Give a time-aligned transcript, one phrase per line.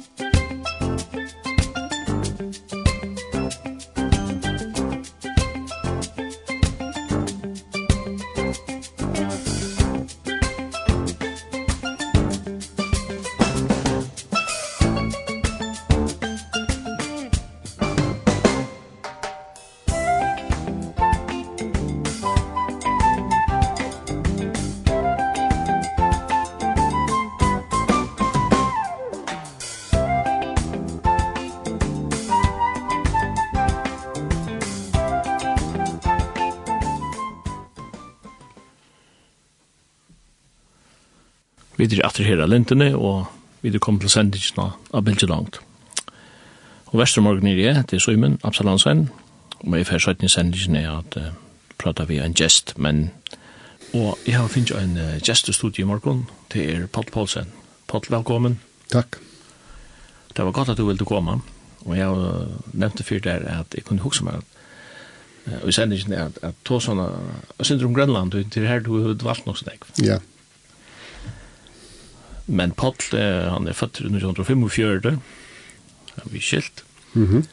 [0.00, 0.29] Musik
[41.90, 43.26] vi er atter her lintene, og
[43.62, 45.60] vi er kommet til sendingen av bildet Langt.
[46.90, 49.08] Og Vestermorgen er jeg, det er Søymen, Absalansen,
[49.60, 51.32] og jeg først søyten i sendingen er at uh,
[51.78, 53.10] prater vi en gest, men
[53.94, 57.50] og jeg har finnet en uh, gestestudie i morgen, det er Paul Paulsen.
[57.88, 58.60] Paul, velkommen.
[58.92, 59.18] Takk.
[60.36, 61.40] Det var godt at du ville komme,
[61.84, 64.56] og jeg uh, nevnte før der at jeg kunne huske meg at
[65.62, 67.06] Og i sendingen er at, at to sånne,
[67.58, 70.18] jeg synes om Grønland, det er her du har valgt noe sånn, Ja.
[72.50, 75.20] Men Paul, han er født i 1945,
[76.16, 76.84] han blir skilt.
[77.14, 77.46] Mm -hmm.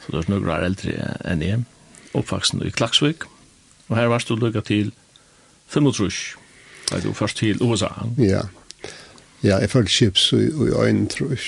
[0.00, 0.92] Så det er noen år eldre
[1.24, 1.64] enn jeg.
[2.14, 3.24] Oppvaksen i Klaksvik.
[3.88, 4.92] Og her varst du lykket til
[5.68, 6.36] 35.
[6.90, 7.88] da er først til USA.
[8.18, 8.40] Ja.
[9.42, 11.38] Ja, jeg følte chips i øynene, tror jeg.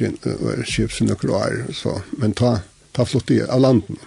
[0.00, 2.00] Jeg var chips i noen år, så.
[2.12, 2.58] Men ta,
[2.94, 3.98] ta flott i av landen.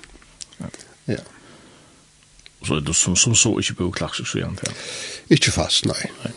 [0.60, 0.70] Ja.
[1.08, 1.20] ja.
[2.66, 4.74] Så er du som, som så ikke på Klaksvik, så igjen til?
[5.30, 6.10] Ikke fast, nei.
[6.24, 6.32] Nei.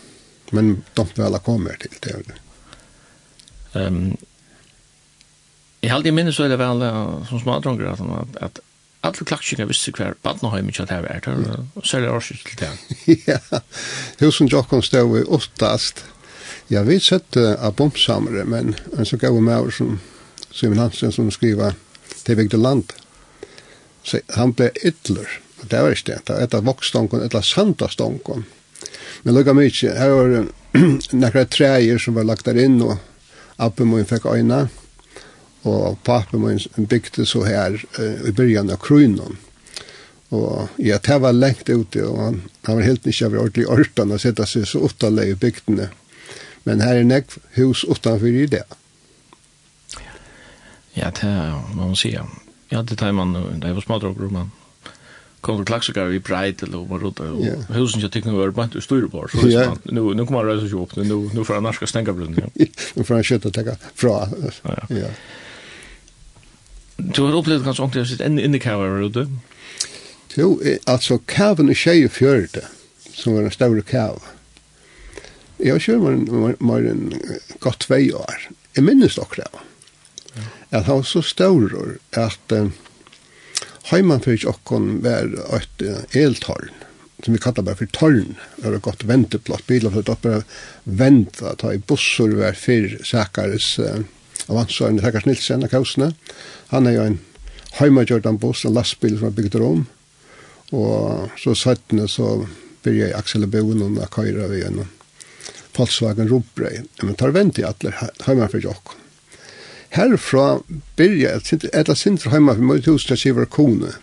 [0.51, 2.41] Men de väl kommer til det.
[3.75, 4.17] Ehm um,
[5.81, 6.81] Jag hade minns så er det väl
[7.29, 8.61] som smartdronger att at, at
[9.01, 12.35] alle klackskingar visste hver Badnaheim inte at här är det och så är det også
[12.35, 12.71] til det.
[13.27, 13.61] Ja.
[14.19, 16.05] Husen Jakob stod i åttast.
[16.69, 20.01] Ja, vi sett uh, att bombsamare men en så gav med oss som
[20.51, 21.73] Simon Hansen som skriver
[22.25, 22.93] til Vigde land.
[24.03, 25.29] Så han ble ytler.
[25.61, 26.21] og Det var ikke det.
[26.27, 28.21] Det var et av vokstången, et av sandastången.
[28.37, 28.45] Mm
[29.27, 30.45] Men lukka mykje, her var
[31.19, 32.95] nekra treier som var lagt der inn, og
[33.59, 34.69] appen min fikk øyna,
[35.67, 39.35] og pappen min bygde så her uh, i byrjan av krunnen.
[40.31, 42.39] Og ja, det var lengt ute, og han,
[42.69, 45.89] han var helt ikke over ordentlig orten å sette seg så uttalig i bygdene.
[46.63, 48.63] Men her er nekv hus utanfor i det.
[50.95, 52.31] Ja, det er, må man sier.
[52.71, 54.55] Ja, det tar man, det er jo smadrokker, man
[55.41, 58.83] kom til Klaxikar i breit eller om runt och husen jag tycker var bant och
[58.83, 59.77] styr på så ja.
[59.85, 62.51] nu nu kommer rösa sig upp nu nu får han ska stänga brunnen.
[62.55, 63.63] ja Nu får han köta ta
[63.95, 64.29] fra.
[64.63, 64.77] Ja.
[64.89, 65.09] ja
[66.97, 69.29] Du har upplevt kanske också att sitta in i kavan runt.
[70.35, 72.65] Jo, alltså kavan är tjej fjörde
[73.15, 74.23] som var en stor kav.
[75.57, 76.03] Jag har kört
[76.61, 77.15] mer än
[77.59, 78.49] gott två år.
[78.73, 79.49] Jag minns dock det.
[80.71, 82.53] Att han var så stor att
[83.87, 85.83] Heimanfyrir okkon var et
[86.17, 86.73] eltorn,
[87.23, 90.43] som vi kallar bare for torn, var et godt venteplott, bilar var oppe bare
[90.85, 94.03] venta, ta i bussur var fyrir sakaris uh,
[94.51, 96.11] avansvarende Sakaris Nilsen av kausene.
[96.75, 97.21] Han er jo en
[97.79, 99.87] heimagjordan buss, en lastbil som var bygd rom,
[100.75, 102.41] og så sattene så
[102.83, 104.83] byrja jeg Axel og Boen og Køyra vi en
[105.77, 107.95] Volkswagen Rubrei, men tar vent i atler
[108.27, 109.06] heimanfyrir okkon.
[109.95, 110.61] Herfra
[110.97, 113.95] byrja et sinter, et av sinter heima for møyt hos til Sivar Kone.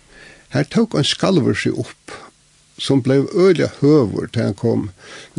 [0.53, 2.13] Her tok en skalver seg opp,
[2.77, 4.87] som blev øyla høver til han kom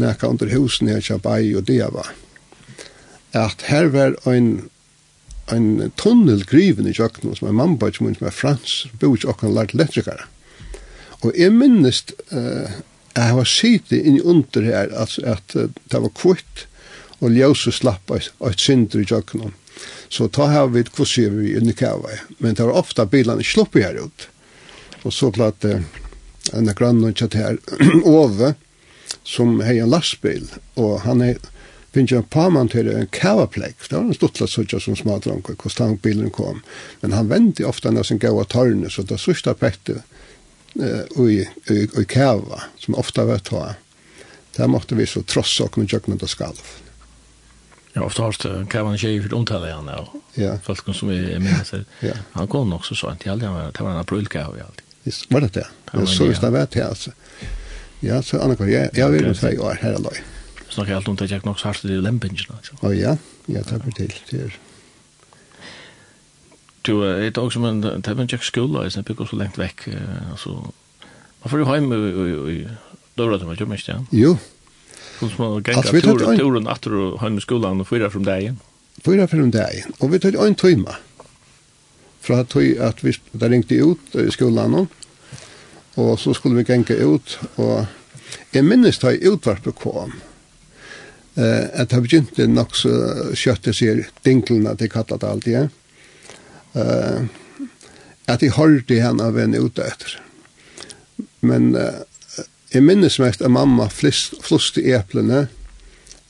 [0.00, 2.06] nekka under husen her Kjabai og Deva.
[3.34, 4.71] At her var en
[5.53, 9.75] en tunnel griven i kjøkkenen som er mamba som er frans, bor ikke okkan lært
[9.76, 10.28] elektrikere.
[11.25, 12.81] Og jeg minnes uh,
[13.15, 16.65] jeg var sitig inni under her at, at, uh, det var kvitt
[17.21, 19.55] og ljøse slapp et, et synder i kjøkkenen.
[20.09, 22.15] Så ta her vid kvosser vi i kava.
[22.38, 24.28] Men det var ofta bilarna slopper här ut.
[25.03, 25.81] Og så klart eh,
[26.53, 27.59] en av grannen tjatt her,
[28.04, 28.54] Ove,
[29.22, 31.38] som hei en lastbil, og han er
[31.94, 36.02] finnes en parmann til en kavaplekk, det var en stuttla suttja som smadrank, hvordan konstant
[36.02, 36.62] bilen kom,
[37.00, 40.00] men han vendi ofta når sin gaua tørne, så det sørsta pekte
[40.81, 43.62] eh, i, i, i kava, som ofta var ta,
[44.56, 46.64] der måtte vi så trossa og med jøkmen og skalv.
[47.96, 50.58] Jag har oftast kan man tjej för omtala han och ja.
[50.62, 51.85] folk som är med sig.
[52.00, 52.12] Ja.
[52.32, 54.82] Han kom också så inte alltid han var en aprilka och alltid.
[55.02, 55.67] Visst var det det.
[55.93, 57.11] Det så visst det var det alltså.
[58.00, 60.11] Ja, så Anna jag jag vill säga år här då.
[60.69, 62.75] Så allt om det jag nog så hardt i lämpingen alltså.
[62.82, 64.52] Ja, ja, ja, tack för Det till.
[66.82, 69.88] Du är ett också men Tevin Jack skola är sen pickar så långt veck
[70.31, 70.73] alltså
[71.43, 71.93] man får ju hem
[72.49, 72.69] i
[73.14, 74.05] dörrar som jag tror mest ja.
[74.11, 74.38] Jo,
[75.19, 78.58] Som små gänga turen, turen atter og hem i skolan och fyra från dagen.
[79.05, 79.93] Fyra från dagen.
[79.99, 80.94] Och vi tar en timme.
[82.20, 84.87] Fra att at att vi där ringte ut i skolan
[85.94, 87.84] och så skulle vi gänga ut och
[88.50, 90.12] jeg minnes att jag utvart kom
[91.34, 92.90] eh att ha begynt nok så
[93.34, 95.69] skjøtte seg dinklene til kallet det alltid.
[96.75, 97.26] Eh,
[98.26, 100.20] at jeg hørte henne av en ute etter.
[101.40, 102.02] Men eh,
[102.75, 105.44] Jeg minnes mest at mamma flust, flust i eplene,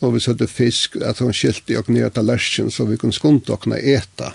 [0.05, 3.62] og vi søtte fisk, at hun skilte og nye tallersken, så vi kunne skunde og
[3.64, 4.35] kunne eta.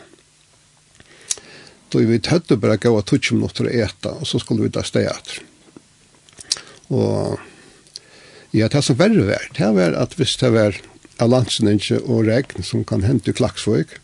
[1.93, 4.81] Da vi tøtte bare gå og tutsi minutter å eta, og så skulle vi da
[4.85, 5.43] steg etter.
[6.89, 7.37] Og
[8.57, 10.81] ja, det som verre var, det var at hvis det var
[11.21, 13.99] av og regn som kan hente klaksvøk,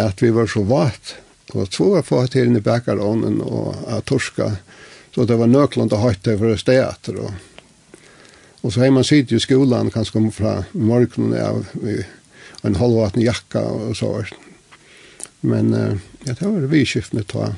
[0.00, 1.16] at vi var så vart,
[1.52, 4.54] og tro var få til inn i bekarånen og at torska,
[5.14, 7.20] Så det var nøkland å høyte for å det etter.
[7.22, 7.32] Og,
[8.62, 11.66] og så har man sitt i skolan kanskje kommer från morgonen av
[12.64, 14.10] en halvvaten jakka og så.
[14.16, 14.34] Vart.
[15.44, 15.94] Men uh,
[16.24, 17.52] ja, det var vi skiftade ta.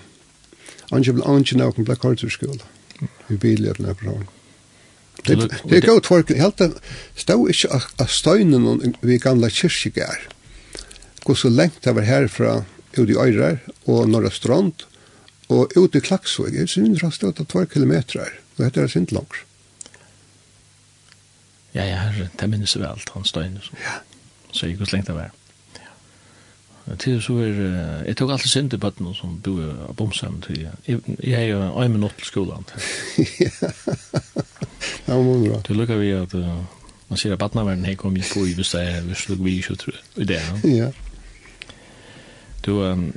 [0.90, 2.64] Anke blev anke när jag kom till kulturskola.
[3.26, 4.26] Vi bilade den här
[5.24, 6.60] Det, Det det godt folk helt
[7.14, 10.28] stod ikke av støynen vi gamle kyrkjegær.
[11.24, 12.64] Hvor så lengt det var herfra
[12.94, 14.86] ut i Øyrer og Norra Strand,
[15.48, 19.12] Og ut i Klaksvøk er synd rast ut av 2 kilometer, og dette er sint
[19.14, 19.44] langt.
[21.76, 23.98] Ja, ja, her, det minnes jeg vel, han støyne, så, ja.
[24.50, 25.34] så jeg gikk slengt av her.
[25.76, 26.94] Ja.
[27.02, 27.58] Til så er,
[28.08, 31.60] jeg tok alltid synd i bøtten som bor av bomsam til, jeg, jeg er jo
[31.68, 32.64] en minutt til skolen.
[35.06, 35.60] ja, det var bra.
[35.68, 36.64] Det lukker vi at uh,
[37.10, 39.44] man sier at bøttenaveren her kom jo på i hvis det er, hvis det er
[39.44, 40.40] vi ikke tror i det.
[40.72, 40.90] Ja.
[42.66, 43.10] Du, um,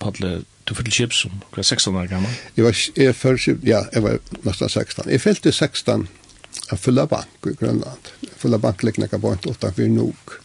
[0.00, 2.34] Palle, du fyllde chips som var 16 år gammal?
[2.56, 5.10] Jeg var, jeg først, ja, jeg var nesten 16.
[5.10, 6.06] Jeg fyllde 16
[6.70, 8.12] av fulla bank i Grønland.
[8.38, 10.36] Fulla bank likna kan bare ikke utanfor nok.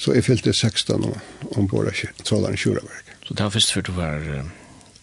[0.00, 1.20] Så jeg fyllte 16 år
[1.60, 3.14] ombord av Trålaren Kjuraverk.
[3.26, 4.44] Så det var først før du var uh,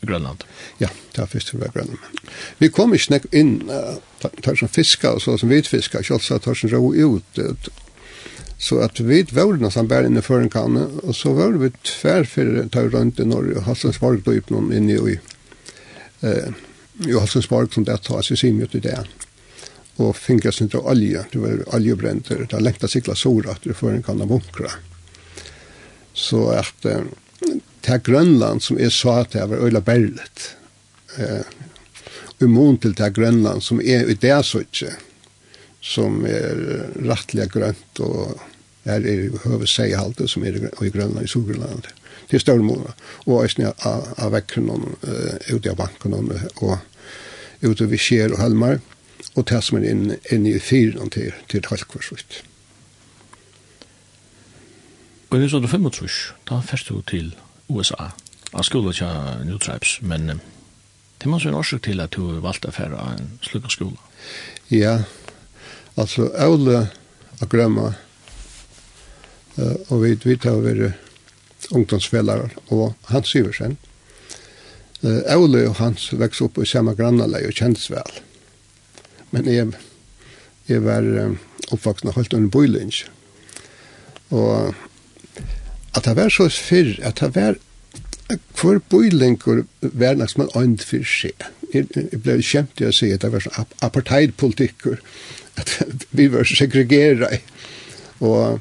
[0.02, 0.44] i Grønland?
[0.82, 2.22] Ja, det var først før du var i Grønland.
[2.60, 4.00] Vi kom ikke inn, uh,
[4.44, 7.72] tar som fiskar og så som hvitfiskar, også tar som ro ut, uh,
[8.58, 11.72] Så att vi vet var nästan bara inne för en kanne och så var vi
[11.72, 15.20] tvär för ta rundt i norr og Hasselsborg då upp noen inn i
[16.22, 16.50] eh
[17.08, 19.06] i Hasselsborg som det tar sig sin ut i det.
[19.96, 23.92] Och sin til olje, det var oljebränt där det läckta cykla sora att det får
[23.92, 24.72] en kanne bunkra.
[26.14, 27.02] Så att eh,
[27.82, 30.56] det Grönland som är så att det var öla berlet.
[31.18, 31.42] Eh,
[32.40, 34.96] i til det Grönland som är i det så inte
[35.82, 36.60] som er
[37.06, 38.40] rettelig grønt, og
[38.88, 41.88] her er i høve seihalte som er i Grønland, i Solgrønland,
[42.30, 42.96] til større måneder,
[43.26, 46.78] og æsne av, av vekkene, uh, ute av bankene, og
[47.64, 48.80] ute ved Kjer og Helmar,
[49.36, 52.42] og det som er inne, inne i fyren til, til Tolkvarsvitt.
[55.30, 56.10] Og det er så det 25,
[56.50, 57.34] da fyrst du til
[57.68, 58.12] USA,
[58.54, 60.40] av skolen til New Tribes, men
[61.18, 64.00] det må så en årsak til at du valgte å fære en slik skola.
[64.72, 65.02] Ja,
[65.98, 66.88] Altså, Aule
[67.42, 67.92] og Grømma,
[69.58, 73.78] uh, og vi vet har vært ungdomsfeller, og Hans Syversen.
[75.02, 78.20] Uh, Aule og Hans vekste opp i samme grannalei og kjentes vel.
[79.34, 79.74] Men jeg,
[80.70, 81.40] jeg var um,
[81.72, 83.04] oppvaksende holdt under Bøylinj.
[84.30, 84.76] Og
[85.98, 87.58] at det var så fyrr, at det var
[88.62, 91.46] hver bøylingur var næst man ånd for seg.
[91.74, 95.00] Jeg, jeg ble kjent til å si at det var sånn apartheidpolitikker
[95.58, 97.32] at vi var segregera
[98.20, 98.60] og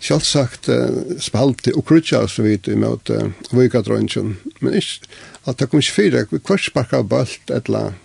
[0.00, 5.08] selv sagt uh, spalte og krutja oss vidt i imot uh, vikadrøntjen men ikke
[5.48, 7.96] at det kom ikke fyra hver sparka bølt et eller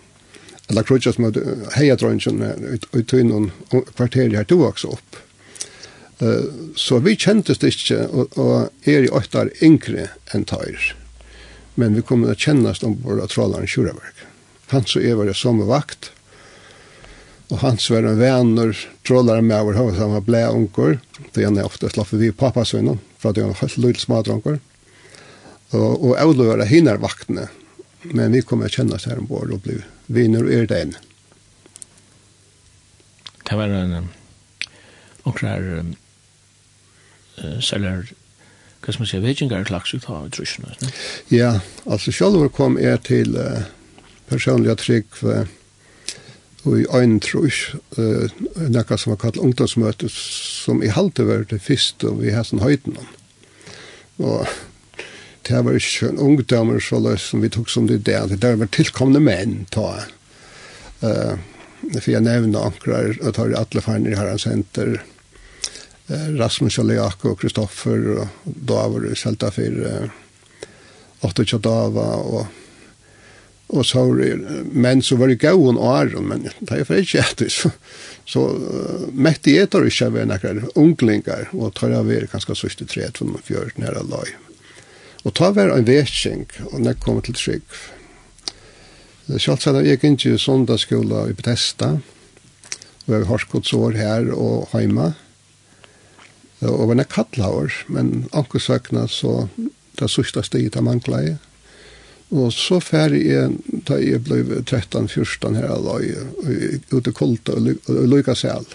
[0.70, 1.44] annet krutja som hadde
[1.76, 5.20] heiadrøntjen i tøynen kvarter her to vokse opp
[6.24, 10.92] uh, så vi kjentes det ikke og, og er i åttar yngre enn tøyr
[11.78, 14.26] men vi kom til å kjennast om våre trådaren Kjuraverk
[14.72, 16.10] han så er var det som vakt?
[17.52, 18.72] Og hans var en venner,
[19.04, 20.96] trålare med vår hos han var blei unger.
[21.34, 24.60] Det ene er ofte slapp vi pappasvinnen, for at det var helt lille smadronger.
[25.74, 27.48] Og, og Olo var hinner vaktene,
[28.14, 30.96] men vi kom å kjenne oss her ombord og ble vinner og det inn.
[33.44, 34.08] Det var en
[35.24, 35.66] unger her,
[37.40, 38.06] uh, selger,
[38.84, 40.72] hva skal man si, vikingar slags ut av trusjene.
[41.32, 43.64] Ja, altså selv kom jeg til uh,
[44.30, 45.44] personlige trygg, uh,
[46.64, 51.60] og i ein trus, uh, nekka som var kallt ungdomsmøte, som i halte var det
[51.64, 53.10] fyrst, og vi har sånn høyden om.
[54.24, 54.48] Og
[55.44, 58.56] det var ikke en ungdommer så løs som vi tok som det der, det der
[58.60, 60.06] var tilkomne menn, ta.
[61.04, 61.36] Uh,
[61.98, 64.96] for jeg nevner ankrar, og tar i alle farner i herren senter,
[66.08, 70.20] uh, Rasmus Jaliak og Kristoffer, og da i det selta for uh,
[71.28, 72.63] 8 Tjadava, og
[73.74, 74.04] og så
[74.70, 77.72] men så var det gåen og æren, men det er for ikke etter, så,
[78.26, 82.86] så uh, mette jeg tar ikke av noen unglingar, og tar av er kanskje sørste
[82.86, 84.30] tre, for man fjør nære løy.
[85.24, 87.78] Og ta av en vetsing, og når jeg kommer til trygg.
[89.26, 91.96] Det er kjalt at jeg gikk i sondagsskolen i Bethesda,
[93.04, 95.14] og jeg har skått sår her og hjemme,
[96.64, 99.48] og var nek kattlaur, men anker søkna så
[99.98, 101.42] det sørste stedet jeg manglet
[102.32, 103.52] Og så færre jeg,
[103.86, 108.72] da jeg ble 13-14 her, da jeg ute kolta og lykka selv.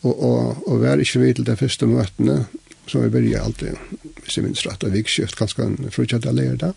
[0.00, 2.46] Og, og, og var ikke vidt til de første møtene,
[2.88, 3.76] så jeg begynte alltid,
[4.24, 6.72] hvis jeg minns rett, og vikskift, kanskje en frutjatt jeg leir det.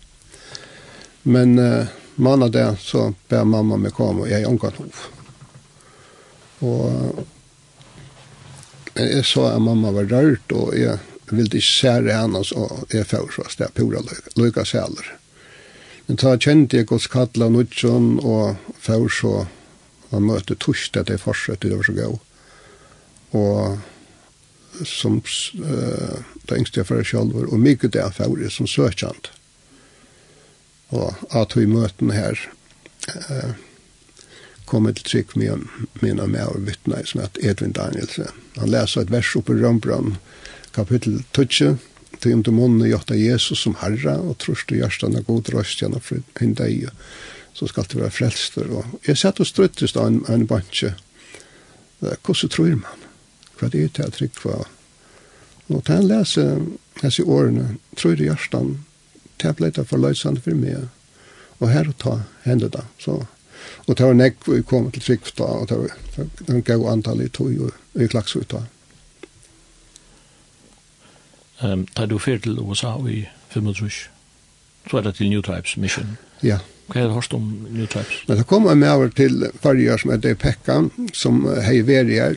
[1.24, 1.88] Men uh,
[2.20, 5.02] manna det, så ber mamma meg komme, og jeg er omgått hov.
[6.68, 7.24] Og
[9.00, 11.00] jeg så at mamma var rørt, og jeg
[11.32, 14.04] ville ikke sære henne, og jeg fyrir så at er pura
[14.36, 15.08] lykka seler.
[15.08, 15.23] Lyk
[16.06, 19.34] Men ta kjente jeg hos Katla Nudjon og før så
[20.10, 22.16] han møtte torsdag til forsøk det var så gøy.
[23.34, 29.30] Og som uh, det yngste jeg for selv og mye det er før som søkjent.
[30.94, 32.38] Og at vi møten her
[33.08, 33.54] uh,
[34.68, 35.66] kom til trygg med
[36.02, 38.28] mine med og vittne som heter Edvin Danielsen.
[38.60, 40.18] Han leser et vers oppe i Rømbrann
[40.74, 41.76] kapittel 2,
[42.24, 46.04] til om du månne gjøtta Jesus som herre, og trus du gjerstane god røst gjennom
[46.40, 46.88] en deg,
[47.54, 48.70] så skal du være frelster.
[48.72, 50.94] Og jeg sett og struttes da en, en bantje,
[52.00, 53.04] hvordan tror man?
[53.58, 54.56] Hva er det til å trykva?
[55.70, 56.44] Og til han lese
[57.00, 58.80] disse årene, tror du gjerstane,
[59.40, 60.88] til ble det forløsende for meg,
[61.60, 62.84] og her og ta hende da.
[63.00, 63.20] Så,
[63.86, 67.24] og det var nekk vi kom til trygg da, og det var en gav antall
[67.24, 68.64] i tog, og i klagsut da
[71.64, 73.90] um, tar du fyrt til USA i 25,
[74.90, 76.16] så er det til New Tribes Mission.
[76.42, 76.60] Ja.
[76.88, 78.24] Hva er det hørst om New Tribes?
[78.28, 80.80] Men det kom jeg med over til farger som heter Pekka,
[81.16, 82.36] som hei veri her,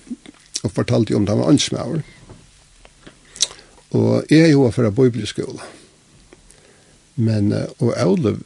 [0.64, 2.06] og fortalte om det var ansmaver.
[3.96, 5.60] Og jeg er jo fra bibelskolen.
[7.18, 8.38] Men, og Aule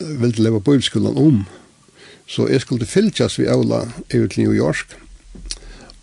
[0.00, 1.44] ville leve bibelskolen om,
[2.26, 4.96] så jeg skulle fylkjas ved Aula ut til New York,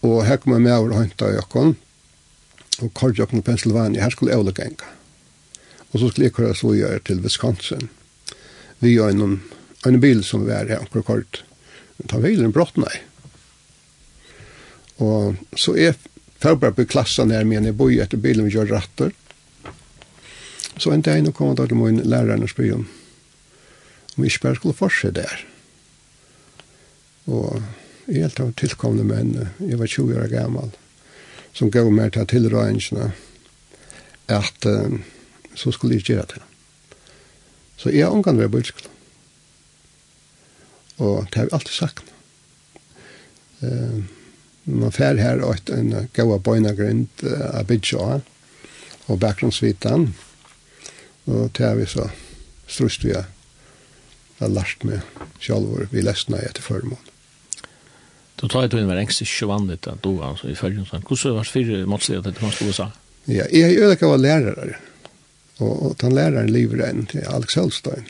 [0.02, 1.42] og her kom jeg med over og hentet i
[2.80, 4.90] og kørte opp til Pennsylvania, her skulle jeg genga.
[5.92, 7.90] Og så skulle jeg køre så gjøre til Wisconsin.
[8.80, 9.40] Vi gjør en,
[9.86, 11.42] en bil som vi er her, akkurat kort.
[12.08, 13.02] Ta bilen brått, nei.
[15.04, 15.98] Og så er
[16.40, 19.12] forberedt på klassen her, men jeg bor etter bilen vi gjør ratter.
[20.80, 22.88] Så en dag nå kom jeg til min læreren og spør om
[24.20, 25.44] om vi ikke bare skulle fortsette der.
[27.32, 27.62] Og
[28.10, 29.32] jeg helt av tilkomne menn,
[29.64, 30.74] jeg var 20 år gammal.
[30.74, 30.89] Og
[31.54, 33.12] som gav meg til tilrøyngene
[34.30, 35.00] at uh,
[35.56, 36.44] så skulle jeg gjøre det.
[37.80, 38.96] Så jeg omgang ved bøyskolen.
[41.00, 42.14] Og det har vi alltid sagt.
[43.62, 44.04] Uh,
[44.70, 48.22] man fer her og en en av bøynagrind uh, av bidja
[49.08, 50.12] og bakgrunnsvitan
[51.30, 52.08] og det har vi så
[52.68, 55.06] strust vi har lært med
[55.44, 57.09] sjalvor vi lesna etter formån.
[58.42, 61.06] Då tar jag till en ängst i vanligt att då alltså i följden sånt.
[61.10, 61.84] Hur så vars fyra
[62.18, 62.92] att det måste USA.
[63.26, 64.76] Ja, jag är ödaka var lärare.
[65.58, 68.04] Och, och han läraren lever än till Alex Holstein.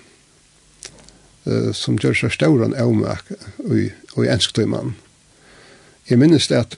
[1.43, 3.23] Eh som gör så stor en avmärk
[4.13, 4.29] och i
[4.65, 4.95] man.
[6.03, 6.77] Jag minns det att,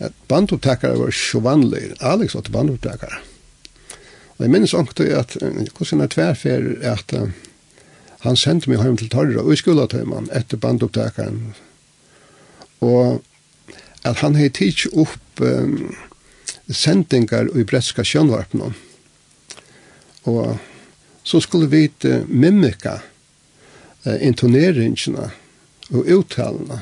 [0.00, 1.92] att bandupptäckare var tjovanlig.
[2.00, 3.14] Alex var till bandupptäckare.
[4.26, 5.36] Och jag minns också att,
[5.78, 7.14] hur sina tvärfer att
[8.18, 9.56] han sände mig hem till Torra och i
[10.04, 11.54] man efter bandupptäkaren
[12.82, 13.22] og
[14.02, 15.94] at han hei tids opp um,
[16.72, 18.72] sendingar i bretska sjønvarpnå.
[20.30, 20.58] Og
[21.22, 22.98] så skulle vi uh, mimika
[24.06, 25.30] uh, intoneringina
[25.92, 26.80] og uttalena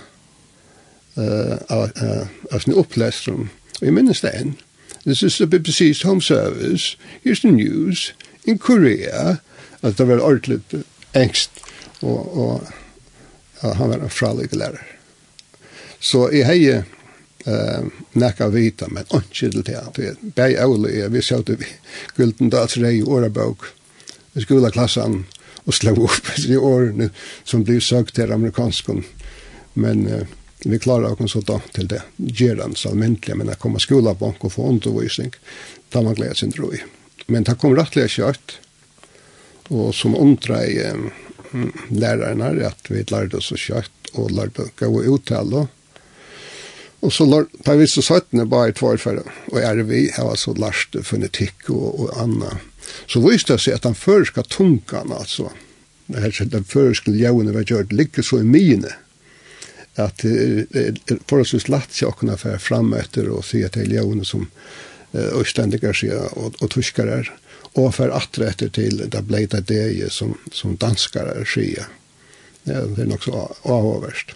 [1.19, 3.51] uh, av, uh, av sin opplestrum.
[3.81, 4.57] Og jeg minnes det enn.
[5.05, 6.97] This is the BBC's home service.
[7.25, 8.13] Here's the news.
[8.45, 9.41] In Korea.
[9.83, 10.61] At det var ordentlig
[11.17, 11.51] engst.
[12.01, 12.67] Og, og
[13.63, 15.00] ja, han var en fralig lærer.
[16.01, 16.85] Så jeg heier
[17.47, 21.59] eh nekka vita men ikke til det det er bei Ole vi såg det
[22.17, 23.65] gulden där så det i årabok,
[24.35, 25.25] i skoleklassen,
[25.65, 27.11] og slå opp i årene
[27.45, 29.05] som blir søkt til amerikanskan
[29.75, 30.27] men eh,
[30.65, 34.35] vi klarer oss så da til det Gjeran, så almindelig, men jeg kommer skola på
[34.41, 35.33] och få undervisning
[35.93, 36.85] da man gleder sin droj
[37.27, 38.59] men det kom rettelig kört
[39.69, 40.95] og som undrar eh,
[41.89, 44.31] lärarna at vi lærte oss så kört och
[44.83, 45.69] å gå uttala
[47.01, 50.37] Og så lär tar vi så søttene bare bara två og och är vi har
[50.37, 52.59] så last fonetikk og, och anna.
[53.07, 55.51] Så viste det seg att han förska tungan, alltså.
[56.07, 58.89] Det här den förska ljuden vad gör ligger så i mine
[59.95, 60.21] att
[61.27, 64.47] för oss lätt sig att kunna föra fram efter och se er ljøvene som
[65.13, 67.33] öständiga sker och, och tyskar er,
[67.75, 71.47] och för att etter till det blejta det som, som danskar är.
[72.65, 74.35] Ja, det är nog så avhåverst.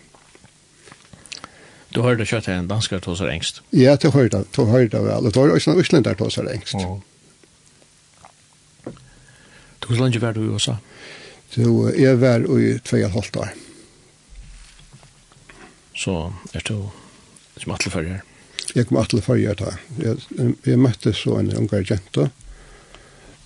[1.94, 3.62] Du har det kött en danskar tosar engst.
[3.70, 4.44] Ja, det har det.
[4.90, 5.24] det väl.
[5.24, 6.74] Det var också en isländare tosar engst.
[6.74, 7.00] Mm.
[9.78, 10.76] Du hur länge var du i USA?
[11.50, 13.48] Så jag var i två och halvt år.
[15.94, 16.88] Så är du
[17.56, 18.22] som atlefarger?
[18.74, 19.76] Jeg kom atlefarger da.
[20.02, 20.18] Jeg,
[20.66, 22.24] jeg møtte så en ungar jenta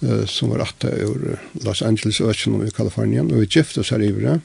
[0.01, 4.13] uh, som var atta ur Los Angeles-økjen i Kalifornien, og vi gifte oss her i
[4.15, 4.39] Vre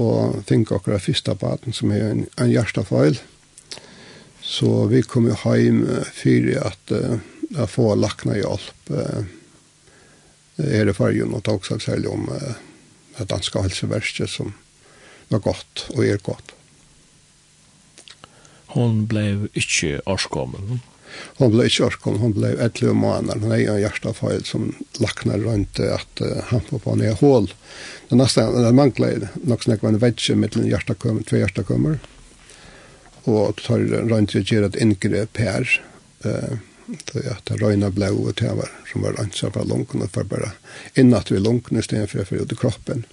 [0.00, 3.20] og fikk akkurat første baden som er en, en hjertefeil.
[4.44, 7.16] Så vi kom jo hjem fyrir at uh,
[7.54, 9.22] jeg får lakna hjelp uh,
[10.60, 12.58] er det fargen og tog seg særlig om uh,
[13.18, 14.52] det danske helseverket som
[15.30, 16.54] var godt og er godt.
[18.74, 20.80] Hon blev ikke årskommen.
[21.38, 23.40] Hon blev ikke orkom, hon blev 11 måneder.
[23.42, 24.68] Hon er en hjertefeil som
[25.02, 27.48] lakner rundt at uh, han får på nye hål.
[28.10, 31.98] Det neste det mangler nok snakk var en vetsje mellom hjertekommer, tve hjertekommer.
[33.24, 35.66] Og tar rundt og gjør et inngrep her.
[36.26, 36.56] Uh,
[36.86, 40.28] det er at det røyna blau og tevar som var ansvar på lunken og for
[40.28, 40.52] bare
[41.00, 43.06] innat vi lunken i stedet for å ut i kroppen.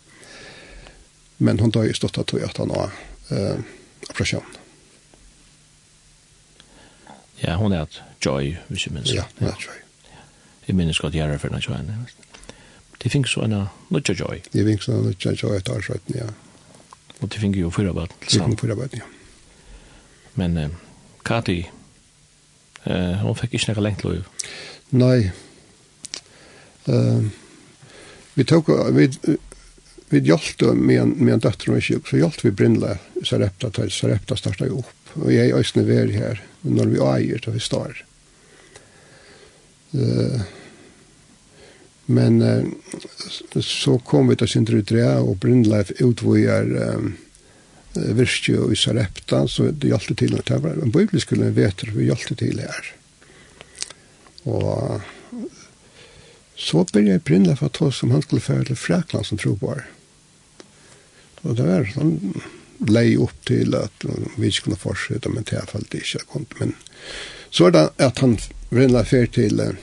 [1.41, 2.91] Men hon tar jo stått at han har
[3.31, 3.61] uh,
[4.09, 4.60] operasjonen.
[7.43, 9.13] Ja, hon er att Joy, hvis jeg minns.
[9.13, 9.77] Ja, hon är Joy.
[10.67, 11.77] Jeg minns godt jag for henne, Joy.
[13.03, 14.41] Det finns så en nutja Joy.
[14.51, 16.27] Det finns en nutja Joy et år sånn, ja.
[17.21, 18.13] Og det finns jo fyra barn.
[18.21, 19.07] Det finns fyra barn, ja.
[20.37, 20.69] Men eh,
[21.25, 21.63] Kati,
[22.83, 24.21] eh, hon fikk ikke nekka lengt lov.
[24.91, 25.31] Nei.
[26.85, 27.25] Uh,
[28.33, 29.07] vi tok, vi,
[30.09, 33.69] vi hjalte med en, med en døtter og en kjøk, så hjalte vi Brindle, Sarepta,
[33.89, 35.13] Sarepta startet jo opp.
[35.19, 38.01] Og jeg er øsne var her når vi eier til vi står.
[39.91, 40.41] Uh,
[42.11, 47.13] men uh, så kom vi til Sintrutre, og Brindleif utvojer um,
[47.93, 52.07] virke og Isarepta, så det hjalp til at det var en biblisk skulle vet vi
[52.07, 52.93] hjalp til her.
[54.47, 55.01] Og
[56.55, 59.85] så begynte jeg Brindleif å ta som han skulle føre til Frakland som trobar.
[61.41, 62.17] Og det var sånn
[62.87, 64.05] lei upp till att
[64.37, 66.75] vi ikke kunne fortsette, men til fall det inte kom men
[67.49, 68.37] så är det att han
[68.69, 69.77] vände til till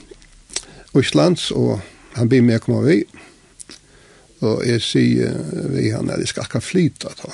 [0.95, 1.79] Islands och
[2.13, 3.03] han blir med komma vi
[4.39, 7.33] och sier uh, vi han när det ska ska flyta då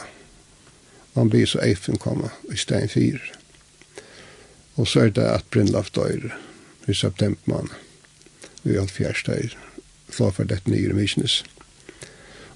[1.13, 3.33] han blir så eifen komma i stein fyr
[4.75, 6.37] och så er det at Brindlaf dör
[6.87, 7.69] i september måned.
[8.61, 9.49] vi har fjärsta i
[10.09, 11.43] for för det nere missiones.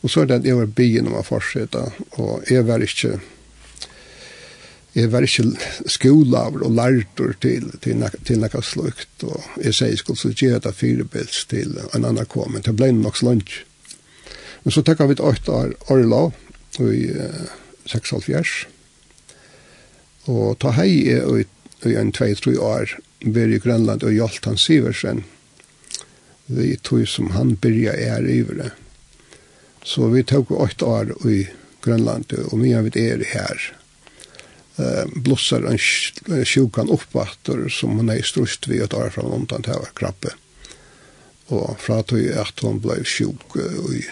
[0.01, 1.81] Og så er det at jeg var byen om å fortsette,
[2.21, 3.17] og jeg var ikke
[4.95, 5.45] jeg var ikke
[5.85, 10.73] skolaver og lærter til, til, til noe slukt, og jeg sier jeg skulle gjøre det
[10.75, 13.61] firebils til en annen kom, men det ble nok lunch.
[14.63, 16.33] Men så tenker vi et åtte år orlov
[16.81, 17.45] i uh,
[17.85, 18.65] 76,
[20.29, 21.45] og ta hei i,
[21.85, 25.23] i en 2-3 år vi i Grønland og hjalp han Siversen,
[26.49, 28.71] vi tog som han byrja er i det.
[29.89, 31.47] Så vi tog åtte år i
[31.81, 33.63] Grønland, og vi har det er her.
[35.25, 35.79] Blossar en
[36.45, 40.35] sjukan oppvatter som hun er strust vi et år fra London til å krabbe.
[41.49, 44.03] Og fra tog at hun ble sjuk i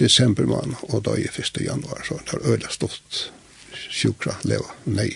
[0.00, 1.60] december man, og da i 1.
[1.68, 3.28] januar, så det har øyla stått
[3.76, 5.10] sjukra leva, nei.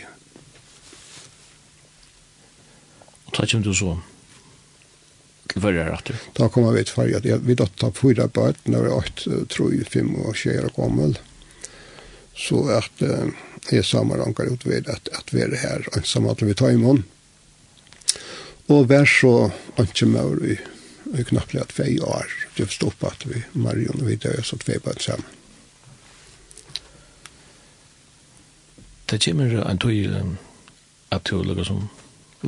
[3.31, 3.97] Og takk om du så
[5.53, 6.19] til førre retter?
[6.38, 7.38] Da kom vi til førre.
[7.47, 11.17] Vi datt av fyra bøt når jeg åkt, 8, 3, fem og 6 år gammel.
[12.38, 13.33] Så at eh,
[13.71, 17.05] jeg sammenrankar ut ved at, at vi er her ensam at vi tar i mån.
[18.73, 20.57] Og vær så ikke mer i,
[21.19, 24.57] i knappt at vi er, Det er på at vi, Marion og vi døde, så
[24.57, 25.27] at vi bøt sammen.
[29.11, 30.38] Det kommer en tog
[31.12, 31.88] at du lukker som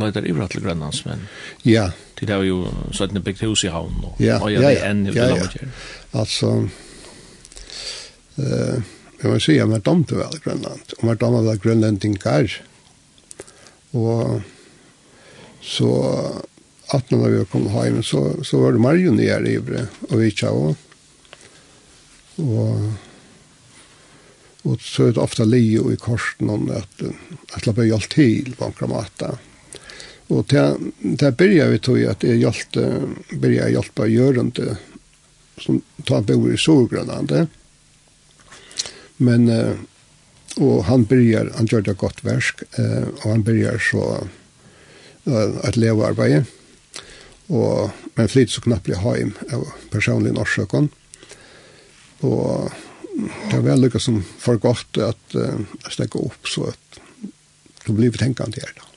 [0.00, 1.26] leitar ivra til Grønlands, men...
[1.66, 1.90] Ja.
[2.14, 2.58] Til det var jo
[2.94, 5.68] sånn bygd hus i havn, og ja, og ja, ja, enn i ja, ja.
[6.14, 6.50] Altså,
[8.38, 8.76] uh,
[9.18, 12.58] jeg må si, jeg var dom til vel Grønland, og var dom til grønlendingar,
[13.94, 14.42] og
[15.64, 15.90] så,
[16.94, 20.30] at når vi kom hjem, så, så var det marion i her ivre, og vi
[20.34, 20.76] tja og,
[22.42, 22.92] og,
[24.64, 27.02] og så er det ofte lio i korsen om at,
[27.54, 29.53] at det ble gjort til på en kramata, og
[30.32, 32.84] Og det byrja vi tog at jeg hjelpte,
[33.32, 34.76] byrja jeg hjelpa gjørende
[35.60, 37.44] som tar bor i Sorgrønlande.
[39.22, 39.44] Men,
[40.58, 44.06] og han byrjar, han gjør det godt versk, og han byrjar så
[45.24, 46.48] at leva arbeidet.
[47.52, 50.88] Og, men flyt så knappt knapplig heim av personlig norsøkken.
[52.24, 52.72] Og
[53.50, 55.60] det er veldig som for godt at uh,
[55.92, 57.00] stekker opp så at
[57.84, 58.93] det blir tenkende her da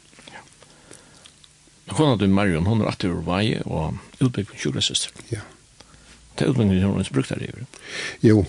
[1.94, 5.14] kona til Marion, hon er atter ur vei og utbygg for sjukresøster.
[5.32, 5.44] Ja.
[6.36, 8.46] Det er utbyggingen hun har brukt her i Jo,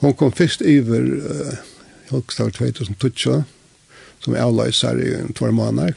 [0.00, 1.54] hon kom først iver uh,
[2.10, 3.44] Hulkstad 2012,
[4.20, 5.96] som jeg løser i tvær måneder.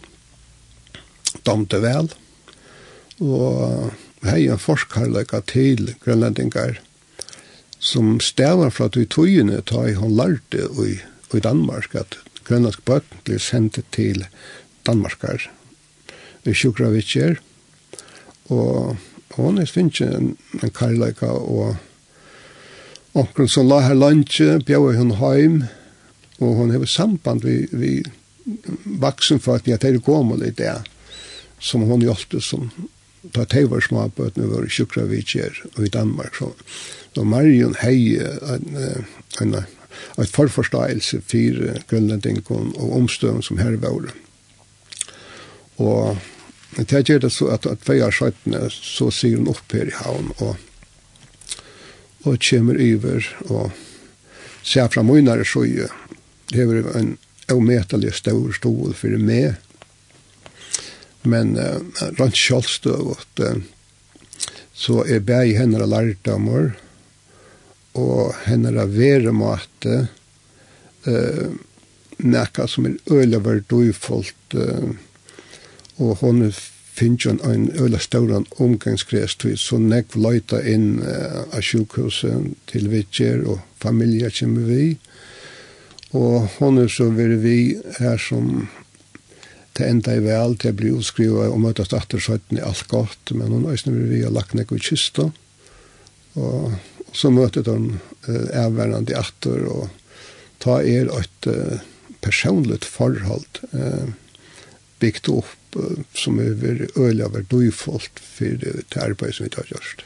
[1.45, 2.11] Domte vel,
[3.19, 3.91] og
[4.23, 6.79] hei en forskarløyka til grønlendingar
[7.83, 10.93] som stavar fra at vi togene ta i hon lærte i,
[11.35, 12.15] i Danmark at
[12.47, 14.23] grønlandsk bøtten blir sendt til
[14.87, 15.49] Danmarkar
[16.45, 17.39] i Sjukravitsjer.
[18.53, 18.97] Og
[19.37, 21.75] hon er finnes en, en karlaka og
[23.17, 25.61] onkel som la her landje, bjøy hun heim,
[26.41, 28.01] og hon hever samband vi, vi
[28.99, 30.75] vaksen for at jeg teir kom og litt det,
[31.63, 32.71] som hon hjelte som
[33.31, 36.35] ta teivar småbøtene våre Sjukravitsjer og i Danmark.
[36.35, 36.51] Så,
[37.15, 38.75] så Marion hei en,
[39.39, 39.55] en,
[40.17, 44.11] en forforståelse for grunnlendingen og omstøven som her var.
[45.79, 46.19] Og
[46.75, 49.91] Men det gjør det så at, at vi har skjøttene, så sier hun opp her
[49.91, 50.55] i havn, og,
[52.25, 55.89] og kommer over, og ser fra munnere sjøye,
[56.53, 57.13] det er en
[57.51, 59.59] avmetelig stor stol for meg,
[61.29, 61.79] men uh,
[62.17, 66.73] rundt kjølstøvått, uh, så er bæg henne lærdommer,
[67.99, 69.97] og henne er av veremate,
[71.05, 71.47] uh,
[72.23, 74.93] nekka som er øylever døyfoldt, uh,
[76.03, 76.43] og hon
[76.93, 82.89] finnes en en øyla stauran omgangskrets til så nekv løyta inn uh, av sjukhuset til
[82.91, 84.85] vittjer og familie kommer vi
[86.13, 87.57] og hon er så veri vi
[87.97, 88.67] her som
[89.73, 93.33] til enda i vel til jeg blir utskriva og møtast atter søyten i alt godt
[93.33, 95.31] men hon er veri vi har lagt nekv i kista.
[96.37, 96.73] Og,
[97.13, 99.89] så møtet hon uh, avvernande atter og
[100.63, 101.81] ta er et uh,
[102.25, 104.09] personligt forhold uh,
[105.01, 105.51] bygd opp
[106.17, 110.05] som er veldig øyelig av verdøyfolk for det arbeid som vi tar gjørst.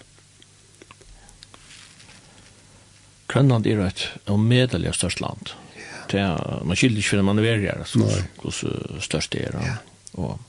[3.27, 4.03] Grønland er et
[4.39, 5.51] medelig størst land.
[5.75, 6.03] Ja.
[6.15, 9.57] Er, man skylder ikke for man er veldig her, hvordan størst det er.
[9.65, 9.75] Ja.
[10.15, 10.39] Og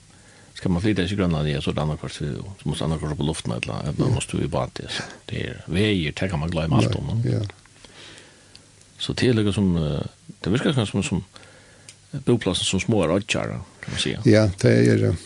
[0.58, 3.18] skal man flytta til Grønland, ja, så er det andre kvart, så måste andre kvart
[3.18, 4.88] på luften, eller man måste jo i bad det.
[5.30, 7.12] Det er veier, det kan man glemme alt om.
[7.26, 7.42] Ja.
[8.98, 9.76] Så det er liksom,
[10.42, 11.22] det virker kanskje som, som
[12.10, 14.20] boplatsen som små rådkjæra, kan man säga.
[14.24, 15.16] Ja, det er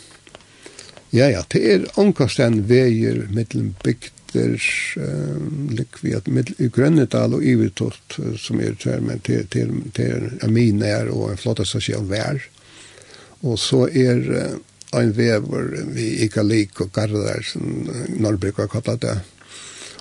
[1.12, 4.62] Ja, ja, det er omkastan veier mellan bygder,
[4.96, 11.30] um, likviat, i Grønnedal og Ivertott, som er tvær, men till till min Aminær og
[11.30, 12.40] en flotta sosial vær.
[13.42, 14.56] Og så er uh,
[15.02, 17.84] en vever vi ikke lik og gardar, som
[18.16, 19.18] Norrbruk har kallat det,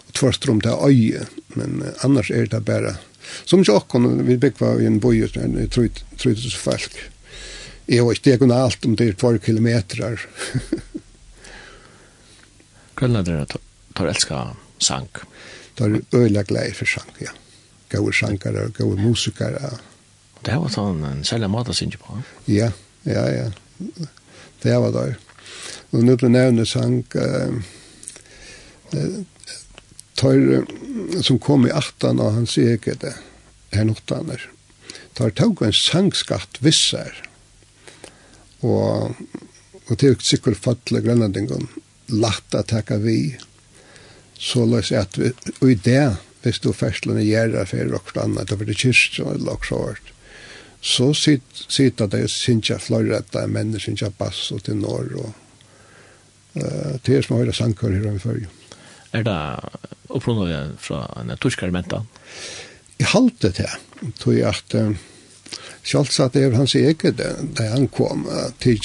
[0.08, 1.28] og tvørstrom til øye,
[1.60, 2.96] men uh, annars er det bare
[3.46, 5.20] Som jokken, vi byggva i en boi,
[5.74, 6.98] trut, trut, folk.
[7.92, 10.22] Jeg var ikke det alt om det er 12 kilometrar.
[13.00, 14.44] Grønlandere tar elska
[14.80, 15.24] sank.
[15.76, 17.34] Tar øyla glei for sank, ja.
[17.92, 19.74] Gauer sankare, gauer musikare.
[20.46, 22.22] Det var sånn en særlig å synge på.
[22.48, 22.72] Ja,
[23.04, 23.50] ja, ja.
[24.62, 25.18] Det var der.
[25.92, 27.52] Og nå ble nevnet sank, uh,
[30.16, 30.66] tar
[31.24, 33.06] som kom i aftan av hans eget
[33.72, 34.50] her notaner
[35.14, 37.14] tar tog en sangskatt vissar.
[38.62, 39.16] og
[39.90, 41.68] og til sikkert fatle grønlandingen
[42.08, 43.36] latt at takka vi
[44.40, 46.06] så løs at vi og i det
[46.42, 50.00] hvis du færslan i gjerra fyrir okkur annet, det var det kyrst eller okkur
[50.82, 54.52] så sit sit at det syns jag flöra att det är människor syns jag bass
[54.52, 55.34] och norr och
[56.54, 58.61] eh uh, det är som har sankar här i.
[59.12, 59.38] Er det
[60.12, 62.04] opprunnet fra en torskare menta?
[63.00, 63.72] Jeg halte det,
[64.22, 64.98] tror jeg at um,
[65.82, 68.28] Sjálfsagt er hans eget da han kom
[68.62, 68.78] til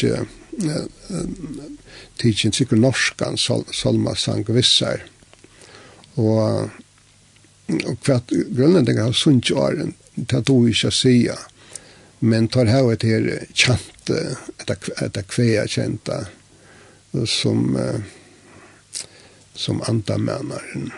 [2.16, 5.02] tidsin sikker norskan sol, solmasang vissar.
[6.16, 6.70] Og,
[7.76, 11.44] og hva grønlandinga har sunt åren, det du ikke sier
[12.18, 14.20] men tar her et her kjente,
[14.64, 16.22] etter kvea kjenta,
[17.28, 18.00] som uh,
[19.56, 20.92] som andamänaren